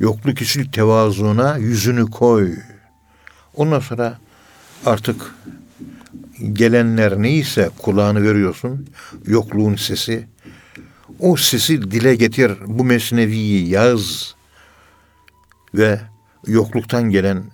[0.00, 2.54] Yokluk için tevazuuna yüzünü koy.
[3.54, 4.18] Ondan sonra
[4.86, 5.34] artık
[6.52, 8.86] gelenler neyse kulağını veriyorsun.
[9.26, 10.26] Yokluğun sesi.
[11.20, 12.52] O sesi dile getir.
[12.66, 14.34] Bu mesneviyi yaz.
[15.74, 16.00] Ve
[16.46, 17.44] yokluktan gelen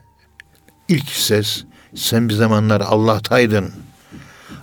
[0.88, 3.72] ilk ses sen bir zamanlar Allah'taydın.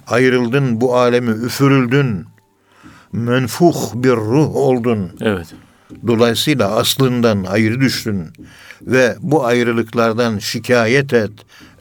[0.08, 2.26] Ayrıldın bu alemi üfürüldün.
[3.12, 5.12] Menfuh bir ruh oldun.
[5.22, 5.48] Evet.
[6.08, 8.34] Dolayısıyla aslından ayrı düştün
[8.82, 11.32] ve bu ayrılıklardan şikayet et.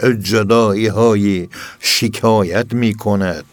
[0.01, 1.49] Öcceda ihayi
[1.81, 3.45] şikayet mi konet.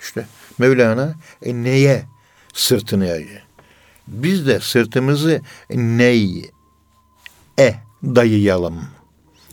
[0.00, 0.26] İşte
[0.58, 2.04] Mevlana e, neye
[2.54, 3.42] sırtını yayıyor?
[4.06, 6.50] Biz de sırtımızı ney
[7.58, 8.84] e dayayalım.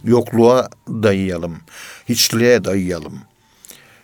[0.03, 1.57] Yokluğa dayayalım.
[2.09, 3.19] Hiçliğe dayayalım.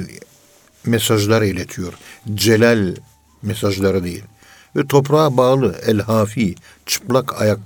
[0.85, 1.93] mesajları iletiyor.
[2.33, 2.95] Celal
[3.45, 4.23] Mesajları değil.
[4.75, 6.55] Ve toprağa bağlı el hafi
[6.85, 7.59] çıplak ayak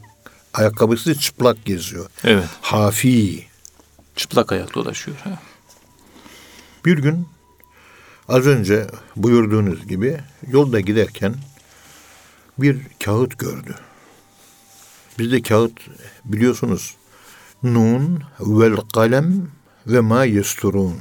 [0.54, 2.10] ayakkabısı çıplak geziyor.
[2.24, 2.48] Evet.
[2.62, 3.46] Hafi.
[4.15, 5.18] Çıplak ayak dolaşıyor.
[5.18, 5.39] Ha.
[6.86, 7.28] Bir gün
[8.28, 11.36] az önce buyurduğunuz gibi yolda giderken
[12.58, 13.76] bir kağıt gördü.
[15.20, 15.74] Bizde kağıt
[16.26, 16.96] biliyorsunuz
[17.63, 19.52] nun vel kalem
[19.88, 20.96] ve ma yesturun.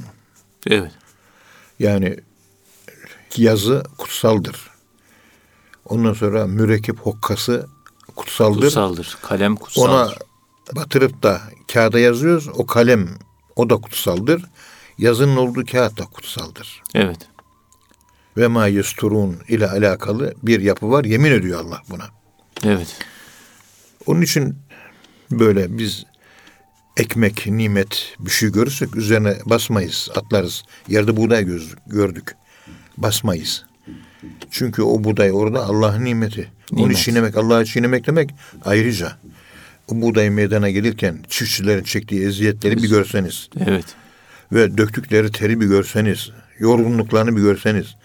[0.67, 0.91] Evet.
[1.79, 2.19] Yani
[3.37, 4.68] yazı kutsaldır.
[5.89, 7.67] Ondan sonra mürekkep hokkası
[8.15, 8.61] kutsaldır.
[8.61, 9.17] Kutsaldır.
[9.21, 9.89] Kalem kutsaldır.
[9.89, 10.11] Ona
[10.75, 11.41] batırıp da
[11.73, 12.47] kağıda yazıyoruz.
[12.47, 13.09] O kalem
[13.55, 14.45] o da kutsaldır.
[14.97, 16.83] Yazının olduğu kağıt da kutsaldır.
[16.93, 17.19] Evet.
[18.37, 21.05] Ve ma yesturun ile alakalı bir yapı var.
[21.05, 22.05] Yemin ediyor Allah buna.
[22.63, 22.97] Evet.
[24.05, 24.55] Onun için
[25.31, 26.05] böyle biz
[26.97, 30.63] ekmek, nimet bir şey görürsek üzerine basmayız, atlarız.
[30.87, 31.47] Yerde buğday
[31.87, 32.35] gördük.
[32.97, 33.68] Basmayız.
[34.51, 36.51] Çünkü o buğday orada Allah'ın nimeti.
[36.71, 36.97] Onu Nimet.
[36.97, 38.29] çiğnemek, Allah'ı çiğnemek demek
[38.65, 39.11] ayrıca.
[39.87, 43.85] O buğday meydana gelirken çiftçilerin çektiği eziyetleri bir görseniz Evet.
[44.51, 46.29] ve döktükleri teri bir görseniz,
[46.59, 47.95] yorgunluklarını bir görseniz,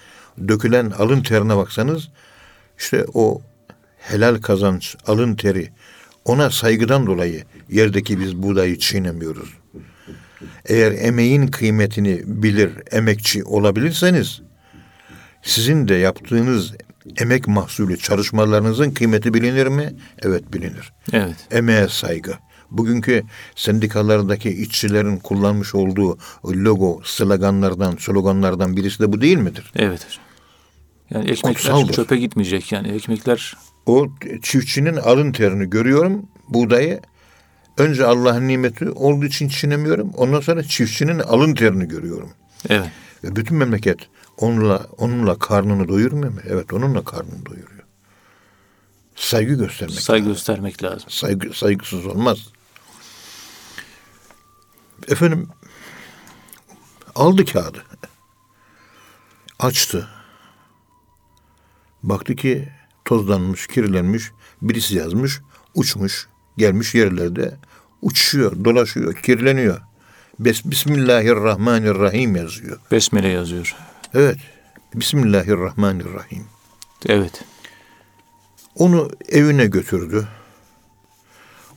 [0.49, 2.09] dökülen alın terine baksanız,
[2.79, 3.43] işte o
[3.99, 5.69] helal kazanç, alın teri,
[6.25, 9.49] ona saygıdan dolayı yerdeki biz buğdayı çiğnemiyoruz.
[10.67, 14.41] Eğer emeğin kıymetini bilir, emekçi olabilirseniz,
[15.45, 16.73] sizin de yaptığınız
[17.21, 19.95] emek mahsulü çalışmalarınızın kıymeti bilinir mi?
[20.23, 21.37] Evet bilinir Evet.
[21.51, 22.33] emeğe saygı.
[22.71, 23.23] Bugünkü
[23.57, 29.73] sendikalardaki işçilerin kullanmış olduğu logo, sloganlardan, sloganlardan birisi de bu değil midir?
[29.77, 30.25] Evet hocam.
[31.11, 31.93] Yani ekmekler Kutsaldır.
[31.93, 32.89] çöpe gitmeyecek yani.
[32.89, 34.07] Ekmekler O
[34.43, 37.01] çiftçinin alın terini görüyorum, buğdayı.
[37.79, 40.11] Önce Allah'ın nimeti olduğu için çiğnemiyorum.
[40.11, 42.31] Ondan sonra çiftçinin alın terini görüyorum.
[42.69, 42.87] evet.
[43.25, 43.99] Ve bütün memleket
[44.37, 46.41] onunla onunla karnını doyurmuyor mu?
[46.47, 47.85] Evet, onunla karnını doyuruyor.
[49.17, 50.01] Saygı göstermek.
[50.01, 51.11] Saygı göstermek lazım.
[51.11, 52.39] Saygı, saygısız olmaz.
[55.09, 55.49] Efendim
[57.15, 57.85] aldı kağıdı.
[59.59, 60.09] Açtı.
[62.03, 62.69] Baktı ki
[63.05, 64.31] tozlanmış, kirlenmiş.
[64.63, 65.41] Birisi yazmış,
[65.75, 67.57] uçmuş, gelmiş yerlerde
[68.03, 69.81] uçuyor, dolaşıyor, kirleniyor.
[70.39, 72.79] Bes Bismillahirrahmanirrahim yazıyor.
[72.91, 73.77] Besmele yazıyor.
[74.15, 74.39] Evet.
[74.95, 76.47] Bismillahirrahmanirrahim.
[77.07, 77.45] Evet.
[78.75, 80.29] Onu evine götürdü.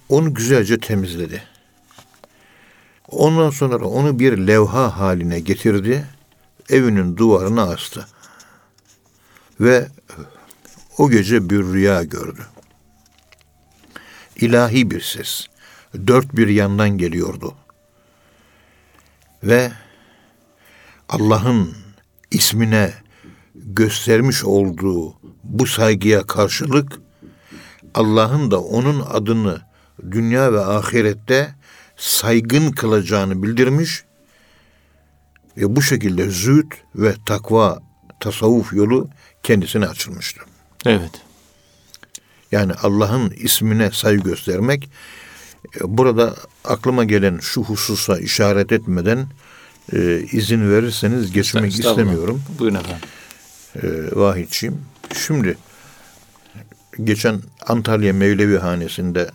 [0.09, 1.43] Onu güzelce temizledi.
[3.07, 6.05] Ondan sonra onu bir levha haline getirdi.
[6.69, 8.07] Evinin duvarına astı.
[9.59, 9.87] Ve
[10.97, 12.41] o gece bir rüya gördü.
[14.35, 15.47] İlahi bir ses.
[16.07, 17.55] Dört bir yandan geliyordu.
[19.43, 19.71] Ve
[21.09, 21.86] Allah'ın
[22.31, 22.93] ismine
[23.55, 25.13] göstermiş olduğu
[25.43, 26.99] bu saygıya karşılık
[27.93, 29.61] Allah'ın da onun adını
[30.11, 31.55] dünya ve ahirette
[31.97, 34.03] saygın kılacağını bildirmiş
[35.57, 37.79] ve bu şekilde zühd ve takva
[38.19, 39.09] tasavvuf yolu
[39.43, 40.41] kendisine açılmıştı.
[40.85, 41.11] Evet.
[42.51, 44.89] Yani Allah'ın ismine saygı göstermek
[45.75, 46.35] e, burada
[46.65, 49.27] aklıma gelen şu hususa işaret etmeden
[49.93, 52.41] e, izin verirseniz geçmek istemiyorum.
[52.59, 53.07] Buyurun efendim.
[53.83, 54.81] e, vahidçiyim.
[55.13, 55.57] Şimdi
[57.03, 59.29] geçen Antalya Mevlevi Hanesi'nde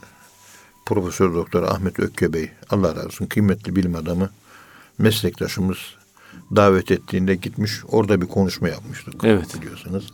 [0.87, 4.31] Profesör Doktor Ahmet Ökke Bey, Allah razı olsun kıymetli bilim adamı,
[4.99, 5.79] meslektaşımız
[6.57, 9.15] davet ettiğinde gitmiş orada bir konuşma yapmıştık.
[9.25, 9.61] Evet.
[9.61, 10.13] Biliyorsunuz.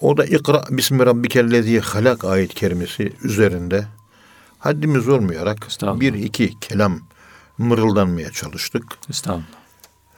[0.00, 3.86] O da İkra Bismi Rabbikellezi halak ayet kerimesi üzerinde
[4.58, 7.00] haddimiz olmayarak bir iki kelam
[7.60, 9.46] mırıldanmaya çalıştık Estağfurullah.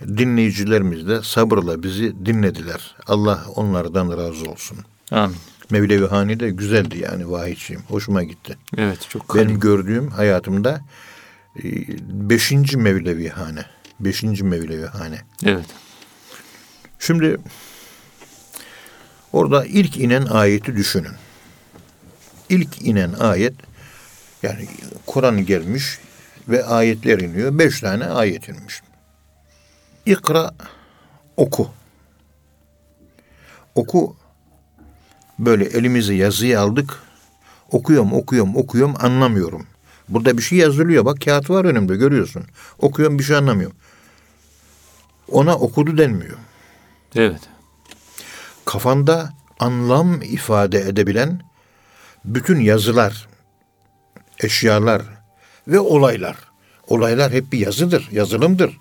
[0.00, 2.96] dinleyicilerimiz de sabırla bizi dinlediler.
[3.06, 4.78] Allah onlardan razı olsun.
[5.10, 5.36] Amin.
[5.70, 7.82] Mevlevi Hani de güzeldi yani vahiyçiyim.
[7.88, 8.56] Hoşuma gitti.
[8.76, 9.60] Evet çok Benim kadim.
[9.60, 10.80] gördüğüm hayatımda
[11.58, 11.62] e,
[12.30, 13.64] beşinci Mevlevi Hane.
[14.00, 15.20] Beşinci Mevlevi Hane.
[15.44, 15.66] Evet.
[16.98, 17.36] Şimdi
[19.32, 21.12] orada ilk inen ayeti düşünün.
[22.48, 23.54] İlk inen ayet
[24.42, 24.68] yani
[25.06, 25.98] Kur'an gelmiş
[26.48, 27.58] ve ayetler iniyor.
[27.58, 28.82] Beş tane ayet inmiş.
[30.06, 30.54] İkra
[31.36, 31.70] oku.
[33.74, 34.16] Oku
[35.38, 36.98] böyle elimizi yazıya aldık.
[37.70, 39.66] Okuyorum, okuyorum, okuyorum, anlamıyorum.
[40.08, 41.04] Burada bir şey yazılıyor.
[41.04, 42.44] Bak kağıt var önümde görüyorsun.
[42.78, 43.76] Okuyorum bir şey anlamıyorum.
[45.28, 46.36] Ona okudu denmiyor
[47.16, 47.40] Evet.
[48.64, 51.40] kafanda anlam ifade edebilen
[52.24, 53.28] bütün yazılar,
[54.38, 55.02] eşyalar
[55.68, 56.36] ve olaylar.
[56.86, 58.78] Olaylar hep bir yazıdır, yazılımdır.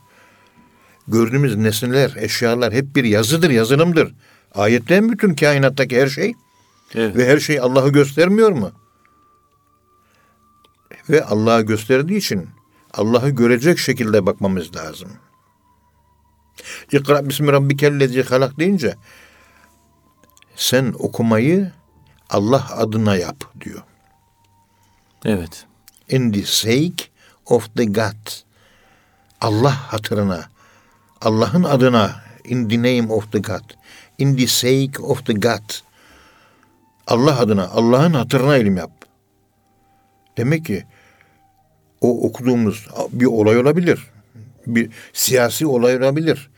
[1.08, 4.14] Gördüğümüz nesneler, eşyalar hep bir yazıdır, yazılımdır.
[4.56, 6.34] Ayette mi bütün kainattaki her şey?
[6.96, 7.16] Evet.
[7.16, 8.72] Ve her şey Allah'ı göstermiyor mu?
[11.10, 12.50] Ve Allah'ı gösterdiği için
[12.94, 15.10] Allah'ı görecek şekilde bakmamız lazım.
[16.92, 18.96] İkra bismi rabbikellezi halak deyince
[20.56, 21.72] sen okumayı
[22.30, 23.82] Allah adına yap diyor.
[25.26, 25.66] Evet.
[26.12, 27.10] In the sake
[27.46, 28.44] of the God.
[29.42, 30.50] Allah hatırına.
[31.22, 32.24] Allah'ın adına.
[32.44, 33.64] In the name of the God.
[34.18, 35.82] In the sake of the God.
[37.08, 38.92] Allah adına, Allah'ın hatırına ilim yap.
[40.38, 40.84] Demek ki
[42.02, 44.00] o okuduğumuz bir olay olabilir.
[44.68, 46.50] Bir siyasi olay olabilir.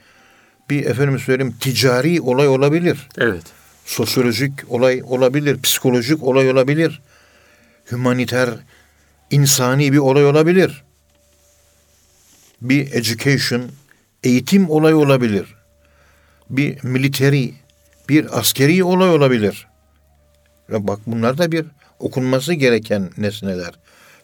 [0.70, 3.10] Bir efendim söyleyeyim ticari olay olabilir.
[3.18, 3.44] Evet.
[3.86, 7.02] Sosyolojik olay olabilir, psikolojik olay olabilir.
[7.90, 8.50] Humaniter,
[9.34, 10.84] insani bir olay olabilir.
[12.62, 13.64] Bir education,
[14.24, 15.56] eğitim olayı olabilir.
[16.50, 17.50] Bir military,
[18.10, 19.68] bir askeri olay olabilir.
[20.70, 21.66] Ve bak bunlar da bir
[22.00, 23.74] okunması gereken nesneler.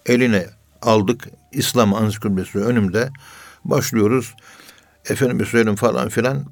[0.05, 0.45] Eline
[0.81, 3.09] aldık İslam ansiklopedisi önümde
[3.65, 4.35] başlıyoruz.
[5.09, 6.45] Efendim söyleyeyim falan filan.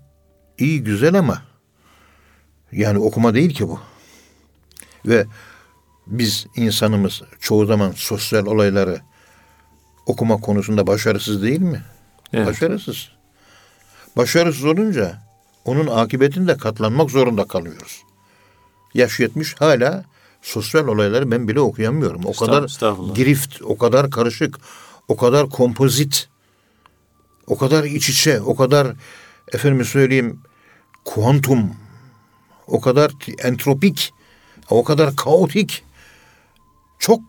[0.57, 1.41] İyi güzel ama
[2.71, 3.79] yani okuma değil ki bu.
[5.05, 5.25] Ve
[6.07, 9.01] biz insanımız çoğu zaman sosyal olayları
[10.05, 11.83] okuma konusunda başarısız değil mi?
[12.33, 12.47] Evet.
[12.47, 13.09] Başarısız.
[14.17, 15.21] Başarısız olunca
[15.65, 18.01] onun akıbetinde katlanmak zorunda kalıyoruz.
[18.93, 20.05] Yaş yetmiş hala
[20.41, 22.21] sosyal olayları ben bile okuyamıyorum.
[22.25, 22.69] O kadar
[23.15, 24.59] girift, o kadar karışık,
[25.07, 26.29] o kadar kompozit,
[27.47, 28.87] o kadar iç içe, o kadar
[29.53, 30.39] efendim söyleyeyim
[31.05, 31.75] kuantum,
[32.67, 34.13] o kadar entropik,
[34.69, 35.83] o kadar kaotik.
[36.99, 37.21] Çok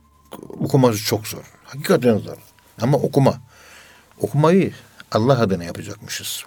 [0.58, 1.44] okuması çok zor.
[1.64, 2.36] Hakikaten zor.
[2.80, 3.40] Ama okuma.
[4.20, 4.72] Okumayı
[5.12, 6.44] Allah adına yapacakmışız.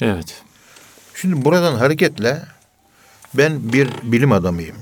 [0.00, 0.42] Evet.
[1.14, 2.42] Şimdi buradan hareketle
[3.34, 4.76] ben bir bilim adamıyım.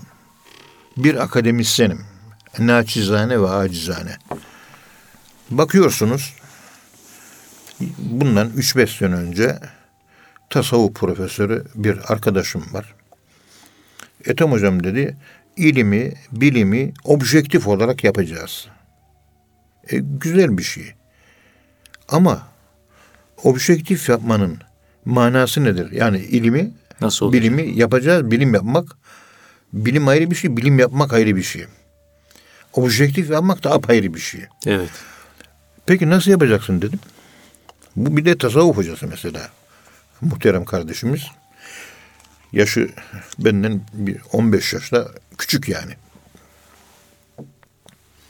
[0.96, 2.04] Bir akademisyenim.
[2.58, 4.16] Naçizane ve acizane.
[5.50, 6.34] Bakıyorsunuz
[7.98, 9.58] bundan 3-5 sene önce
[10.50, 12.94] tasavvuf profesörü bir arkadaşım var.
[14.24, 15.16] Ethem hocam dedi
[15.56, 18.68] ilimi, bilimi objektif olarak yapacağız.
[19.90, 20.92] E, güzel bir şey.
[22.08, 22.46] Ama
[23.42, 24.58] objektif yapmanın
[25.04, 25.90] manası nedir?
[25.92, 27.42] Yani ilimi, Nasıl olacak?
[27.42, 28.30] bilimi yapacağız.
[28.30, 28.96] Bilim yapmak,
[29.72, 31.64] bilim ayrı bir şey, bilim yapmak ayrı bir şey.
[32.72, 34.40] Objektif yapmak da apayrı bir şey.
[34.66, 34.90] Evet.
[35.86, 37.00] Peki nasıl yapacaksın dedim.
[37.96, 39.48] Bu bir de tasavvuf hocası mesela.
[40.20, 41.22] Muhterem kardeşimiz.
[42.52, 42.90] Yaşı
[43.38, 45.08] benden bir 15 yaşta
[45.42, 45.92] küçük yani.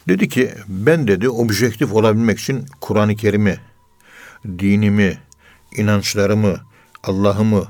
[0.07, 3.57] Dedi ki ben dedi objektif olabilmek için Kur'an-ı Kerim'i,
[4.45, 5.17] dinimi,
[5.75, 6.57] inançlarımı,
[7.03, 7.67] Allah'ımı,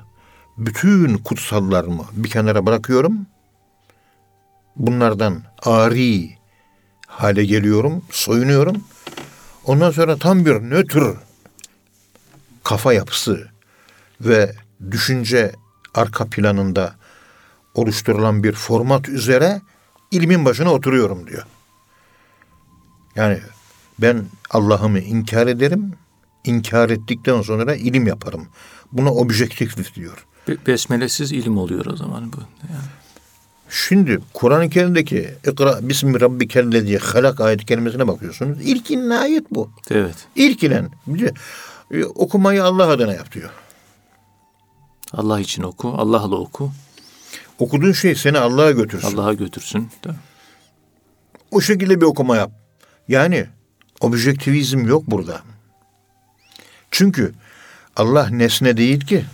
[0.58, 3.28] bütün kutsallarımı bir kenara bırakıyorum.
[4.76, 6.38] Bunlardan ari
[7.08, 8.84] hale geliyorum, soyunuyorum.
[9.66, 11.04] Ondan sonra tam bir nötr
[12.64, 13.48] kafa yapısı
[14.22, 14.56] ve
[14.92, 15.52] düşünce
[15.94, 16.96] arka planında
[17.76, 19.62] oluşturulan bir format üzere
[20.12, 21.44] ilmin başına oturuyorum diyor.
[23.16, 23.40] Yani
[24.00, 25.94] ben Allah'ımı inkar ederim,
[26.44, 28.48] inkar ettikten sonra ilim yaparım.
[28.92, 30.26] Buna objektiflik diyor.
[30.48, 32.38] Be- Besmelesiz ilim oluyor o zaman bu.
[32.74, 32.84] Yani.
[33.70, 38.58] Şimdi Kur'an-ı Kerim'deki İkra bismi rabbikellezi halak ayet kelimesine bakıyorsunuz.
[38.62, 39.70] İlk inen ayet bu.
[39.92, 40.16] Evet.
[40.36, 40.90] İlk inen.
[41.92, 43.50] E, Okumayı Allah adına yap diyor.
[45.14, 46.72] Allah için oku, Allah'la oku,
[47.60, 49.18] Okuduğun şey seni Allah'a götürsün.
[49.18, 49.82] Allah'a götürsün.
[49.82, 49.90] Mi?
[51.52, 52.52] O şekilde bir okuma yap.
[53.08, 53.46] Yani
[54.00, 55.42] objektivizm yok burada.
[56.92, 57.34] Çünkü
[57.96, 59.26] Allah nesne değil ki.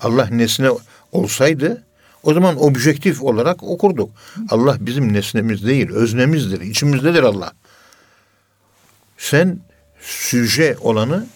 [0.00, 0.68] Allah nesne
[1.12, 1.84] olsaydı
[2.22, 4.10] o zaman objektif olarak okurduk.
[4.50, 7.52] Allah bizim nesnemiz değil, öznemizdir, içimizdedir Allah.
[9.18, 9.60] Sen
[10.00, 11.26] süje olanı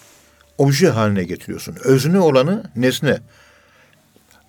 [0.57, 1.75] obje haline getiriyorsun.
[1.83, 3.19] Özne olanı nesne.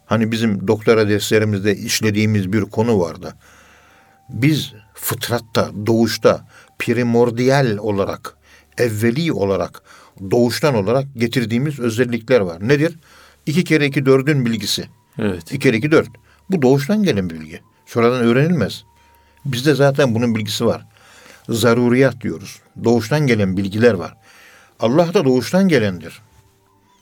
[0.06, 3.34] Hani bizim doktora derslerimizde işlediğimiz bir konu vardı.
[4.28, 6.48] Biz fıtratta, doğuşta
[6.78, 8.36] primordial olarak,
[8.78, 9.82] evveli olarak,
[10.30, 12.68] doğuştan olarak getirdiğimiz özellikler var.
[12.68, 12.98] Nedir?
[13.46, 14.88] İki kere iki dördün bilgisi.
[15.18, 15.42] Evet.
[15.42, 16.08] İki kere iki dört.
[16.50, 17.60] Bu doğuştan gelen bilgi.
[17.86, 18.84] Sonradan öğrenilmez.
[19.44, 20.86] Bizde zaten bunun bilgisi var.
[21.48, 22.60] Zaruriyat diyoruz.
[22.84, 24.14] Doğuştan gelen bilgiler var.
[24.80, 26.20] Allah da doğuştan gelendir.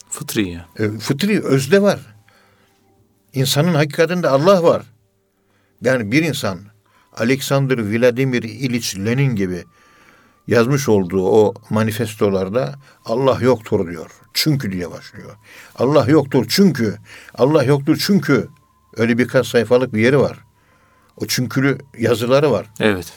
[0.09, 0.67] Fıtri ya.
[0.79, 2.14] E, fıtri özde var.
[3.35, 4.83] İnsanın hakikatinde Allah var.
[5.83, 6.61] Yani bir insan
[7.17, 9.65] Alexander Vladimir İliç Lenin gibi
[10.47, 12.75] yazmış olduğu o manifestolarda
[13.05, 14.11] Allah yoktur diyor.
[14.35, 15.37] Çünkü diye başlıyor.
[15.77, 16.99] Allah yoktur çünkü.
[17.35, 18.49] Allah yoktur çünkü.
[18.97, 20.39] Öyle birkaç sayfalık bir yeri var.
[21.17, 22.67] O çünkülü yazıları var.
[22.81, 23.13] Evet.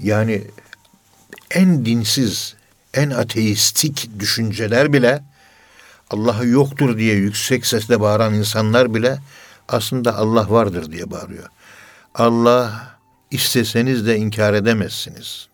[0.00, 0.44] Yani
[1.50, 2.56] en dinsiz,
[2.94, 5.22] en ateistik düşünceler bile
[6.10, 9.18] Allah'ı yoktur diye yüksek sesle bağıran insanlar bile
[9.68, 11.48] aslında Allah vardır diye bağırıyor.
[12.14, 12.98] Allah
[13.30, 15.48] isteseniz de inkar edemezsiniz.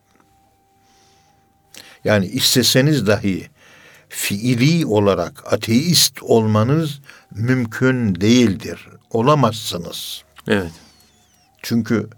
[2.04, 3.48] Yani isteseniz dahi
[4.08, 7.00] fiili olarak ateist olmanız
[7.30, 8.88] mümkün değildir.
[9.10, 10.22] Olamazsınız.
[10.48, 10.72] Evet.
[11.62, 12.08] Çünkü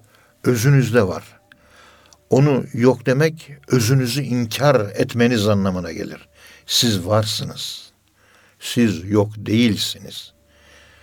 [0.44, 1.24] özünüzde var.
[2.30, 6.28] Onu yok demek özünüzü inkar etmeniz anlamına gelir.
[6.66, 7.85] Siz varsınız.
[8.60, 10.32] Siz yok değilsiniz.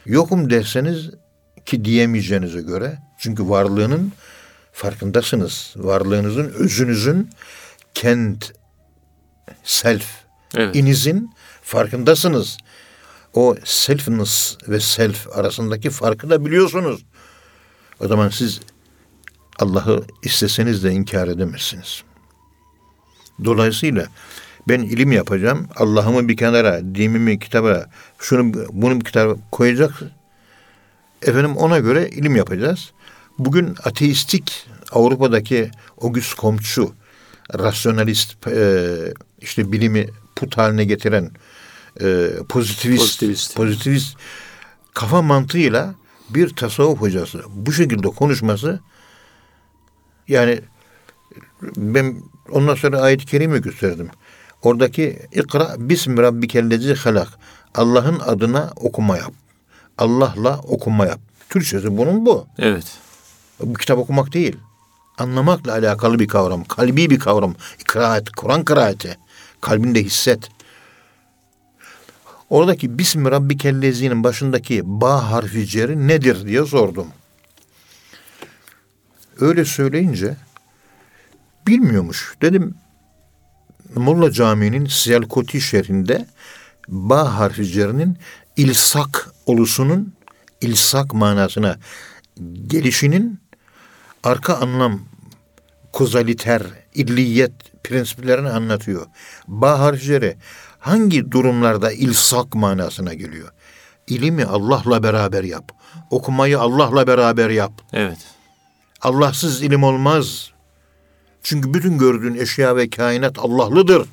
[0.05, 1.09] Yokum derseniz
[1.65, 4.11] ki diyemeyeceğinize göre çünkü varlığının
[4.73, 5.73] farkındasınız.
[5.75, 7.29] Varlığınızın, özünüzün
[7.93, 8.53] kent
[9.63, 10.05] self
[10.55, 10.75] Evet.
[10.75, 12.57] inizin farkındasınız.
[13.33, 17.05] O selfness ve self arasındaki farkı da biliyorsunuz.
[17.99, 18.59] O zaman siz
[19.59, 22.03] Allah'ı isteseniz de inkar edemezsiniz.
[23.45, 24.07] Dolayısıyla
[24.67, 25.67] ben ilim yapacağım.
[25.75, 27.85] Allah'ımı bir kenara, dinimi kitaba,
[28.19, 29.91] şunu bunu bir kitaba koyacak.
[31.21, 32.91] Efendim ona göre ilim yapacağız.
[33.39, 36.93] Bugün ateistik Avrupa'daki Auguste Comte'cu,
[37.59, 38.87] rasyonalist, e,
[39.41, 41.31] işte bilimi put haline getiren
[42.01, 43.55] e, pozitivist, Pozitivist.
[43.55, 44.17] pozitivist
[44.93, 45.95] kafa mantığıyla
[46.29, 48.79] bir tasavvuf hocası bu şekilde konuşması
[50.27, 50.61] yani
[51.77, 52.15] ben
[52.51, 54.09] ondan sonra ayet-i kerime gösterdim.
[54.63, 57.27] Oradaki ikra bismi rabbikellezi halak.
[57.75, 59.33] Allah'ın adına okuma yap.
[59.97, 61.19] Allah'la okuma yap.
[61.49, 62.47] Türkçesi bunun bu.
[62.57, 62.97] Evet.
[63.59, 64.57] Bu kitap okumak değil.
[65.17, 66.63] Anlamakla alakalı bir kavram.
[66.63, 67.55] Kalbi bir kavram.
[67.87, 69.17] Kıraat, Kur'an kıraati.
[69.61, 70.49] Kalbinde hisset.
[72.49, 77.07] Oradaki Bismi Rabbikellezinin başındaki ba harfi ceri nedir diye sordum.
[79.39, 80.35] Öyle söyleyince
[81.67, 82.35] bilmiyormuş.
[82.41, 82.75] Dedim
[83.95, 86.25] Molla Camii'nin Siyalkoti şehrinde
[86.87, 88.17] ba harfi cerinin
[88.57, 90.13] ilsak olusunun
[90.61, 91.77] ilsak manasına
[92.67, 93.39] gelişinin
[94.23, 94.99] arka anlam
[95.93, 96.63] kozaliter,
[96.93, 99.05] illiyet prensiplerini anlatıyor.
[99.47, 100.37] Ba harfleri
[100.79, 103.49] hangi durumlarda ilsak manasına geliyor?
[104.07, 105.71] İlimi Allah'la beraber yap.
[106.09, 107.71] Okumayı Allah'la beraber yap.
[107.93, 108.17] Evet.
[109.01, 110.52] Allahsız ilim olmaz.
[111.43, 114.07] Çünkü bütün gördüğün eşya ve kainat Allah'lıdır.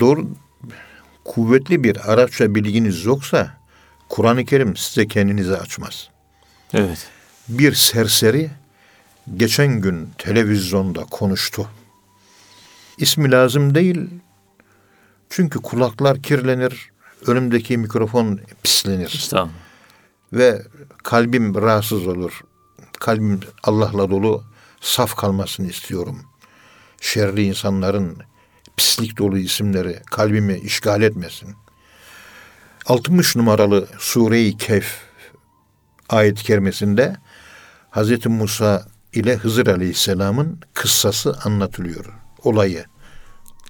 [0.00, 0.28] Doğru,
[1.24, 3.58] kuvvetli bir Arapça bilginiz yoksa
[4.08, 6.10] Kur'an-ı Kerim size kendinizi açmaz.
[6.74, 7.08] Evet.
[7.48, 8.50] Bir serseri
[9.36, 11.68] geçen gün televizyonda konuştu.
[12.98, 14.10] İsmi lazım değil.
[15.30, 16.90] Çünkü kulaklar kirlenir,
[17.26, 19.50] önümdeki mikrofon pislenir Tamam.
[20.32, 20.62] ve
[21.02, 22.40] kalbim rahatsız olur.
[23.00, 24.44] Kalbim Allah'la dolu,
[24.80, 26.22] saf kalmasını istiyorum.
[27.00, 28.22] Şerli insanların
[28.76, 31.54] pislik dolu isimleri kalbimi işgal etmesin.
[32.86, 34.96] 60 numaralı Sure-i Kehf
[36.08, 37.16] ayet-i kerimesinde
[37.90, 38.26] Hz.
[38.26, 42.04] Musa ile Hızır Aleyhisselam'ın kıssası anlatılıyor.
[42.44, 42.84] Olayı.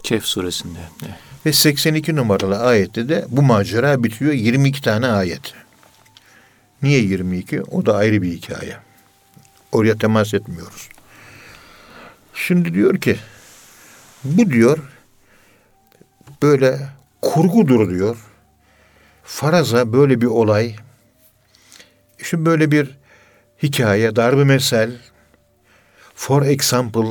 [0.03, 0.79] Kehf suresinde.
[1.07, 1.15] Evet.
[1.47, 4.33] Ve 82 numaralı ayette de bu macera bitiyor.
[4.33, 5.55] 22 tane ayet.
[6.83, 7.63] Niye 22?
[7.63, 8.77] O da ayrı bir hikaye.
[9.73, 10.89] Oraya temas etmiyoruz.
[12.37, 13.17] Şimdi diyor ki
[14.25, 14.79] bu diyor
[16.43, 16.79] böyle
[17.23, 18.17] kurgudur diyor.
[19.25, 20.77] Faraza böyle bir olay.
[22.23, 22.99] Şimdi böyle bir
[23.63, 24.91] hikaye, darbe mesel.
[26.15, 27.09] For example,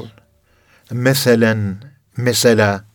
[0.91, 1.77] meselen,
[2.17, 2.85] mesela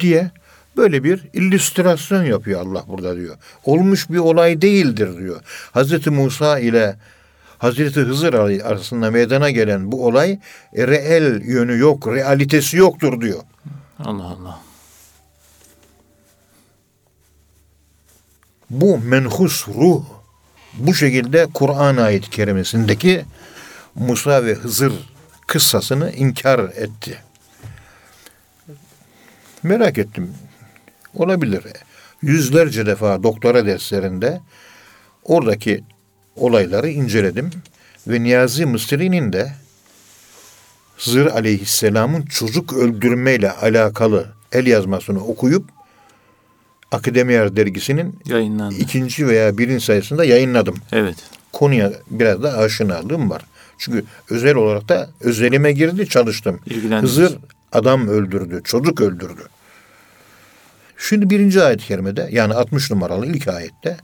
[0.00, 0.30] diye
[0.76, 3.36] böyle bir illüstrasyon yapıyor Allah burada diyor.
[3.64, 5.40] Olmuş bir olay değildir diyor.
[5.72, 6.96] Hazreti Musa ile
[7.62, 10.38] Hazreti Hızır arasında meydana gelen bu olay
[10.72, 13.42] e, reel yönü yok, realitesi yoktur diyor.
[13.98, 14.60] Allah Allah.
[18.70, 20.04] Bu menhus ruh
[20.74, 23.24] bu şekilde Kur'an ayet-i kerimesindeki
[23.94, 24.92] Musa ve Hızır
[25.46, 27.18] kıssasını inkar etti.
[29.62, 30.34] Merak ettim.
[31.14, 31.64] Olabilir.
[32.22, 34.40] Yüzlerce defa doktora derslerinde
[35.24, 35.84] oradaki
[36.36, 37.50] olayları inceledim
[38.08, 39.52] ve Niyazi Mısri'nin de
[40.96, 45.64] Hızır Aleyhisselam'ın çocuk öldürmeyle alakalı el yazmasını okuyup
[46.92, 48.74] Akademiyer dergisinin Yayınlandı.
[48.74, 50.76] ikinci veya birinci sayısında yayınladım.
[50.92, 51.16] Evet.
[51.52, 53.42] Konuya biraz da aşinalığım var.
[53.78, 56.60] Çünkü özel olarak da özelime girdi çalıştım.
[57.00, 57.38] Hızır
[57.72, 59.42] Adam öldürdü, çocuk öldürdü.
[60.98, 63.96] Şimdi birinci ayet-i kerimede yani 60 numaralı ilk ayette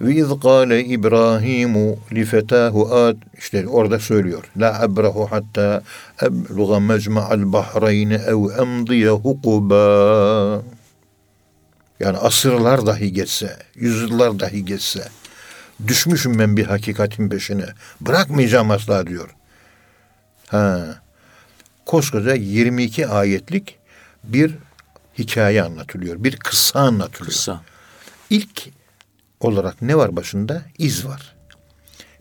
[0.00, 4.44] ve iz kâle İbrahimu li fetâhu ad işte orada söylüyor.
[4.56, 5.82] La abrahu hatta
[6.22, 10.62] ebluğa mecma'al bahreyni ev emdiye hukuba.
[12.00, 15.08] Yani asırlar dahi geçse, yüzyıllar dahi geçse
[15.86, 17.66] düşmüşüm ben bir hakikatin peşine.
[18.00, 19.34] Bırakmayacağım asla diyor.
[20.46, 21.00] Ha.
[21.86, 23.78] Koskoca 22 ayetlik
[24.24, 24.54] bir
[25.18, 26.24] hikaye anlatılıyor.
[26.24, 27.32] Bir kıssa anlatılıyor.
[27.32, 27.62] Kısa.
[28.30, 28.68] İlk
[29.40, 30.62] olarak ne var başında?
[30.78, 31.34] İz var.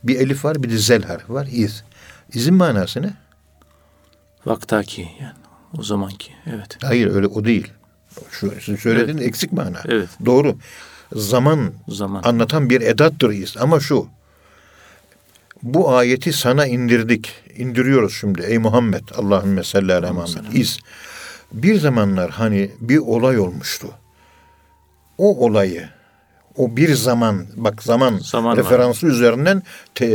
[0.04, 1.48] Bir elif var, bir de zel harfi var.
[1.52, 1.84] İz.
[2.34, 3.14] İzin manası ne?
[4.46, 5.34] Vaktaki yani.
[5.78, 6.32] O zamanki.
[6.46, 6.78] Evet.
[6.84, 7.72] Hayır öyle o değil.
[8.32, 9.80] Şu sizin söylediğiniz eksik mana.
[9.86, 10.10] Evet.
[10.26, 10.58] Doğru.
[11.16, 12.24] Zaman Zaman.
[12.24, 13.58] anlatan bir edattır iz.
[13.58, 14.08] Ama şu.
[15.64, 17.34] Bu ayeti sana indirdik.
[17.56, 18.42] İndiriyoruz şimdi.
[18.42, 19.04] Ey Muhammed.
[19.16, 20.54] Allahümme salli ala Muhammed.
[20.54, 20.80] İz.
[21.54, 23.88] Bir zamanlar hani bir olay olmuştu.
[25.18, 25.90] O olayı
[26.58, 28.58] o bir zaman bak zaman, Zaman var.
[28.66, 29.64] referansı üzerinden
[29.96, 30.06] te,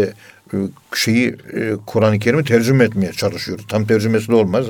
[0.54, 0.56] e,
[0.94, 3.66] şeyi e, Kur'an-ı Kerim'i tercüme etmeye çalışıyoruz.
[3.68, 4.66] Tam tercümesi de olmaz.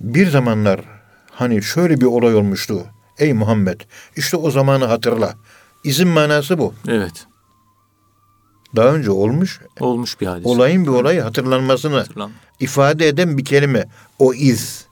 [0.00, 0.80] Bir zamanlar
[1.30, 2.84] hani şöyle bir olay olmuştu.
[3.18, 3.80] Ey Muhammed
[4.16, 5.34] işte o zamanı hatırla.
[5.84, 6.74] İzin manası bu.
[6.88, 7.26] Evet.
[8.76, 10.46] Daha önce olmuş Olmuş bir hadis.
[10.46, 12.30] olayın bir olayı hatırlanmasını Hatırlan.
[12.60, 13.88] ifade eden bir kelime.
[14.18, 14.84] O iz.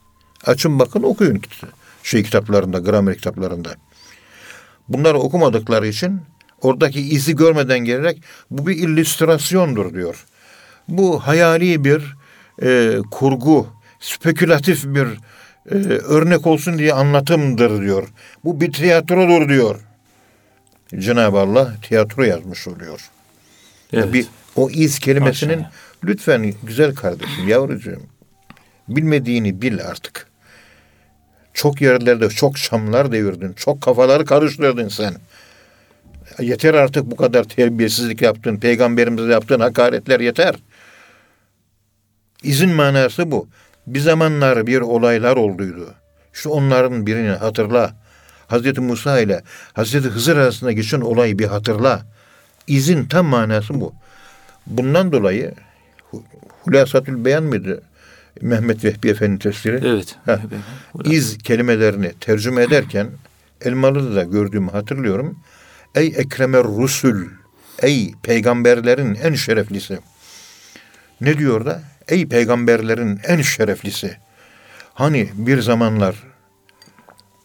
[0.47, 1.43] Açın bakın okuyun
[2.03, 3.75] şey kitaplarında, gramer kitaplarında.
[4.89, 6.21] Bunları okumadıkları için
[6.63, 10.25] oradaki izi görmeden gelerek bu bir illüstrasyondur diyor.
[10.89, 12.17] Bu hayali bir
[12.63, 13.67] e, kurgu,
[14.01, 15.07] spekülatif bir
[15.71, 18.09] e, örnek olsun diye anlatımdır diyor.
[18.45, 19.81] Bu bir tiyatrodur diyor.
[20.99, 23.01] Cenab-ı Allah tiyatro yazmış oluyor.
[23.93, 24.13] Evet.
[24.13, 24.27] Bir,
[24.57, 25.73] o iz kelimesinin Maşallah.
[26.05, 28.03] lütfen güzel kardeşim, yavrucuğum
[28.89, 30.28] bilmediğini bil artık.
[31.59, 33.53] Çok yerlerde çok şamlar devirdin.
[33.53, 35.15] Çok kafaları karıştırdın sen.
[36.41, 38.57] Yeter artık bu kadar terbiyesizlik yaptın.
[38.57, 40.55] Peygamberimize yaptığın hakaretler yeter.
[42.43, 43.49] İzin manası bu.
[43.87, 45.95] Bir zamanlar bir olaylar olduydu.
[46.35, 47.95] İşte onların birini hatırla.
[48.47, 49.43] Hazreti Musa ile
[49.73, 52.03] Hazreti Hızır arasında geçen olayı bir hatırla.
[52.67, 53.95] İzin tam manası bu.
[54.67, 55.55] Bundan dolayı
[56.11, 56.23] Hu-
[56.65, 57.83] Hulasatül Beyan mıydı?
[58.41, 59.81] Mehmet Vehbi Efendi tefsiri.
[59.85, 60.17] Evet.
[60.25, 60.39] Heh.
[61.05, 63.09] İz kelimelerini tercüme ederken
[63.61, 65.39] Elmalı'da da gördüğümü hatırlıyorum.
[65.95, 67.25] Ey ekremer rusul,
[67.83, 69.99] ey peygamberlerin en şereflisi.
[71.21, 71.83] Ne diyor da?
[72.09, 74.17] Ey peygamberlerin en şereflisi.
[74.95, 76.17] Hani bir zamanlar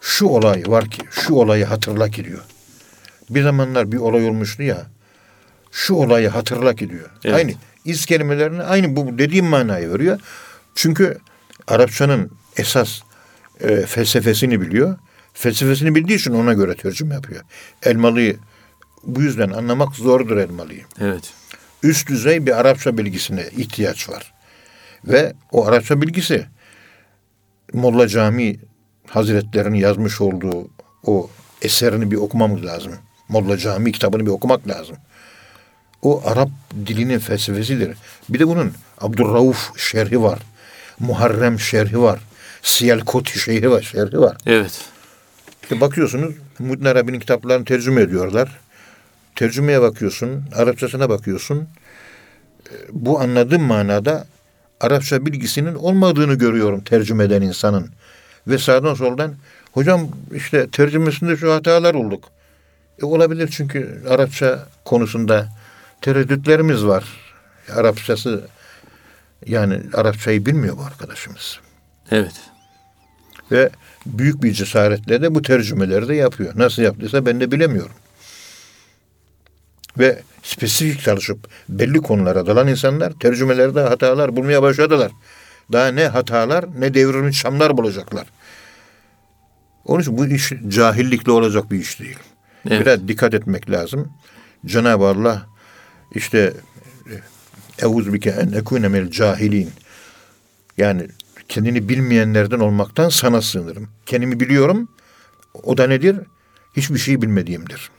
[0.01, 2.41] şu olay var ki, şu olayı hatırla ki diyor.
[3.29, 4.85] Bir zamanlar bir olay olmuştu ya,
[5.71, 7.09] şu olayı hatırla ki diyor.
[7.25, 7.35] Evet.
[7.35, 7.53] Aynı
[7.85, 10.19] iz kelimelerini aynı bu dediğim manayı veriyor.
[10.75, 11.17] Çünkü
[11.67, 13.01] Arapçanın esas
[13.59, 14.97] e, felsefesini biliyor.
[15.33, 17.41] Felsefesini bildiği için ona göre tercüme yapıyor.
[17.83, 18.37] Elmalı'yı
[19.03, 20.83] bu yüzden anlamak zordur Elmalı'yı.
[21.01, 21.33] Evet.
[21.83, 24.33] Üst düzey bir Arapça bilgisine ihtiyaç var.
[25.05, 26.47] Ve o Arapça bilgisi
[27.73, 28.59] Molla Cami
[29.07, 30.67] Hazretlerinin yazmış olduğu
[31.05, 31.29] o
[31.61, 32.93] eserini bir okumamız lazım.
[33.29, 34.95] Molla Cami kitabını bir okumak lazım.
[36.01, 36.49] O Arap
[36.85, 37.97] dilinin felsefesidir.
[38.29, 40.39] Bir de bunun Abdurrauf şerhi var.
[40.99, 42.19] Muharrem şerhi var.
[42.61, 44.37] Siyelkoti şerhi var, şerhi var.
[44.45, 44.81] Evet.
[45.63, 48.59] İşte bakıyorsunuz Muhyiddin Arabi'nin kitaplarını tercüme ediyorlar.
[49.35, 51.57] Tercümeye bakıyorsun, Arapçasına bakıyorsun.
[52.69, 54.25] E, Bu anladığım manada
[54.81, 57.89] Arapça bilgisinin olmadığını görüyorum tercüme eden insanın.
[58.47, 59.35] Ve sağdan soldan
[59.71, 62.23] hocam işte tercümesinde şu hatalar olduk.
[63.01, 65.47] E olabilir çünkü Arapça konusunda
[66.01, 67.03] tereddütlerimiz var.
[67.75, 68.47] Arapçası
[69.47, 71.59] yani Arapçayı bilmiyor bu arkadaşımız.
[72.11, 72.33] Evet.
[73.51, 73.69] Ve
[74.05, 76.53] büyük bir cesaretle de bu tercümeleri de yapıyor.
[76.55, 77.95] Nasıl yaptıysa ben de bilemiyorum.
[79.97, 85.11] Ve spesifik çalışıp belli konulara dalan insanlar tercümelerde hatalar bulmaya başladılar.
[85.71, 88.27] Daha ne hatalar ne devrilmiş şamlar bulacaklar.
[89.85, 92.19] Onun için bu iş cahillikle olacak bir iş değil.
[92.69, 92.81] Evet.
[92.81, 94.13] Biraz dikkat etmek lazım.
[94.65, 95.45] Cenab-ı Allah
[96.15, 96.53] işte
[97.77, 99.71] Eûz bike en ekûne mel cahilin.
[100.77, 101.07] Yani
[101.49, 103.87] kendini bilmeyenlerden olmaktan sana sığınırım.
[104.05, 104.87] Kendimi biliyorum.
[105.63, 106.19] O da nedir?
[106.77, 107.89] Hiçbir şey bilmediğimdir.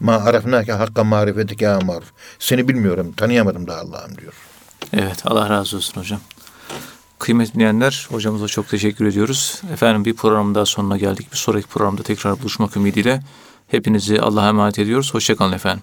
[0.00, 2.12] Ma arafnake hakka marifetike ya maruf.
[2.38, 4.32] Seni bilmiyorum, tanıyamadım da Allah'ım diyor.
[4.92, 5.22] Evet.
[5.24, 6.20] Allah razı olsun hocam.
[7.18, 9.62] Kıymetli dinleyenler, hocamıza çok teşekkür ediyoruz.
[9.72, 11.32] Efendim bir programın daha sonuna geldik.
[11.32, 13.22] Bir sonraki programda tekrar buluşmak ümidiyle
[13.68, 15.14] hepinizi Allah'a emanet ediyoruz.
[15.14, 15.82] Hoşçakalın efendim.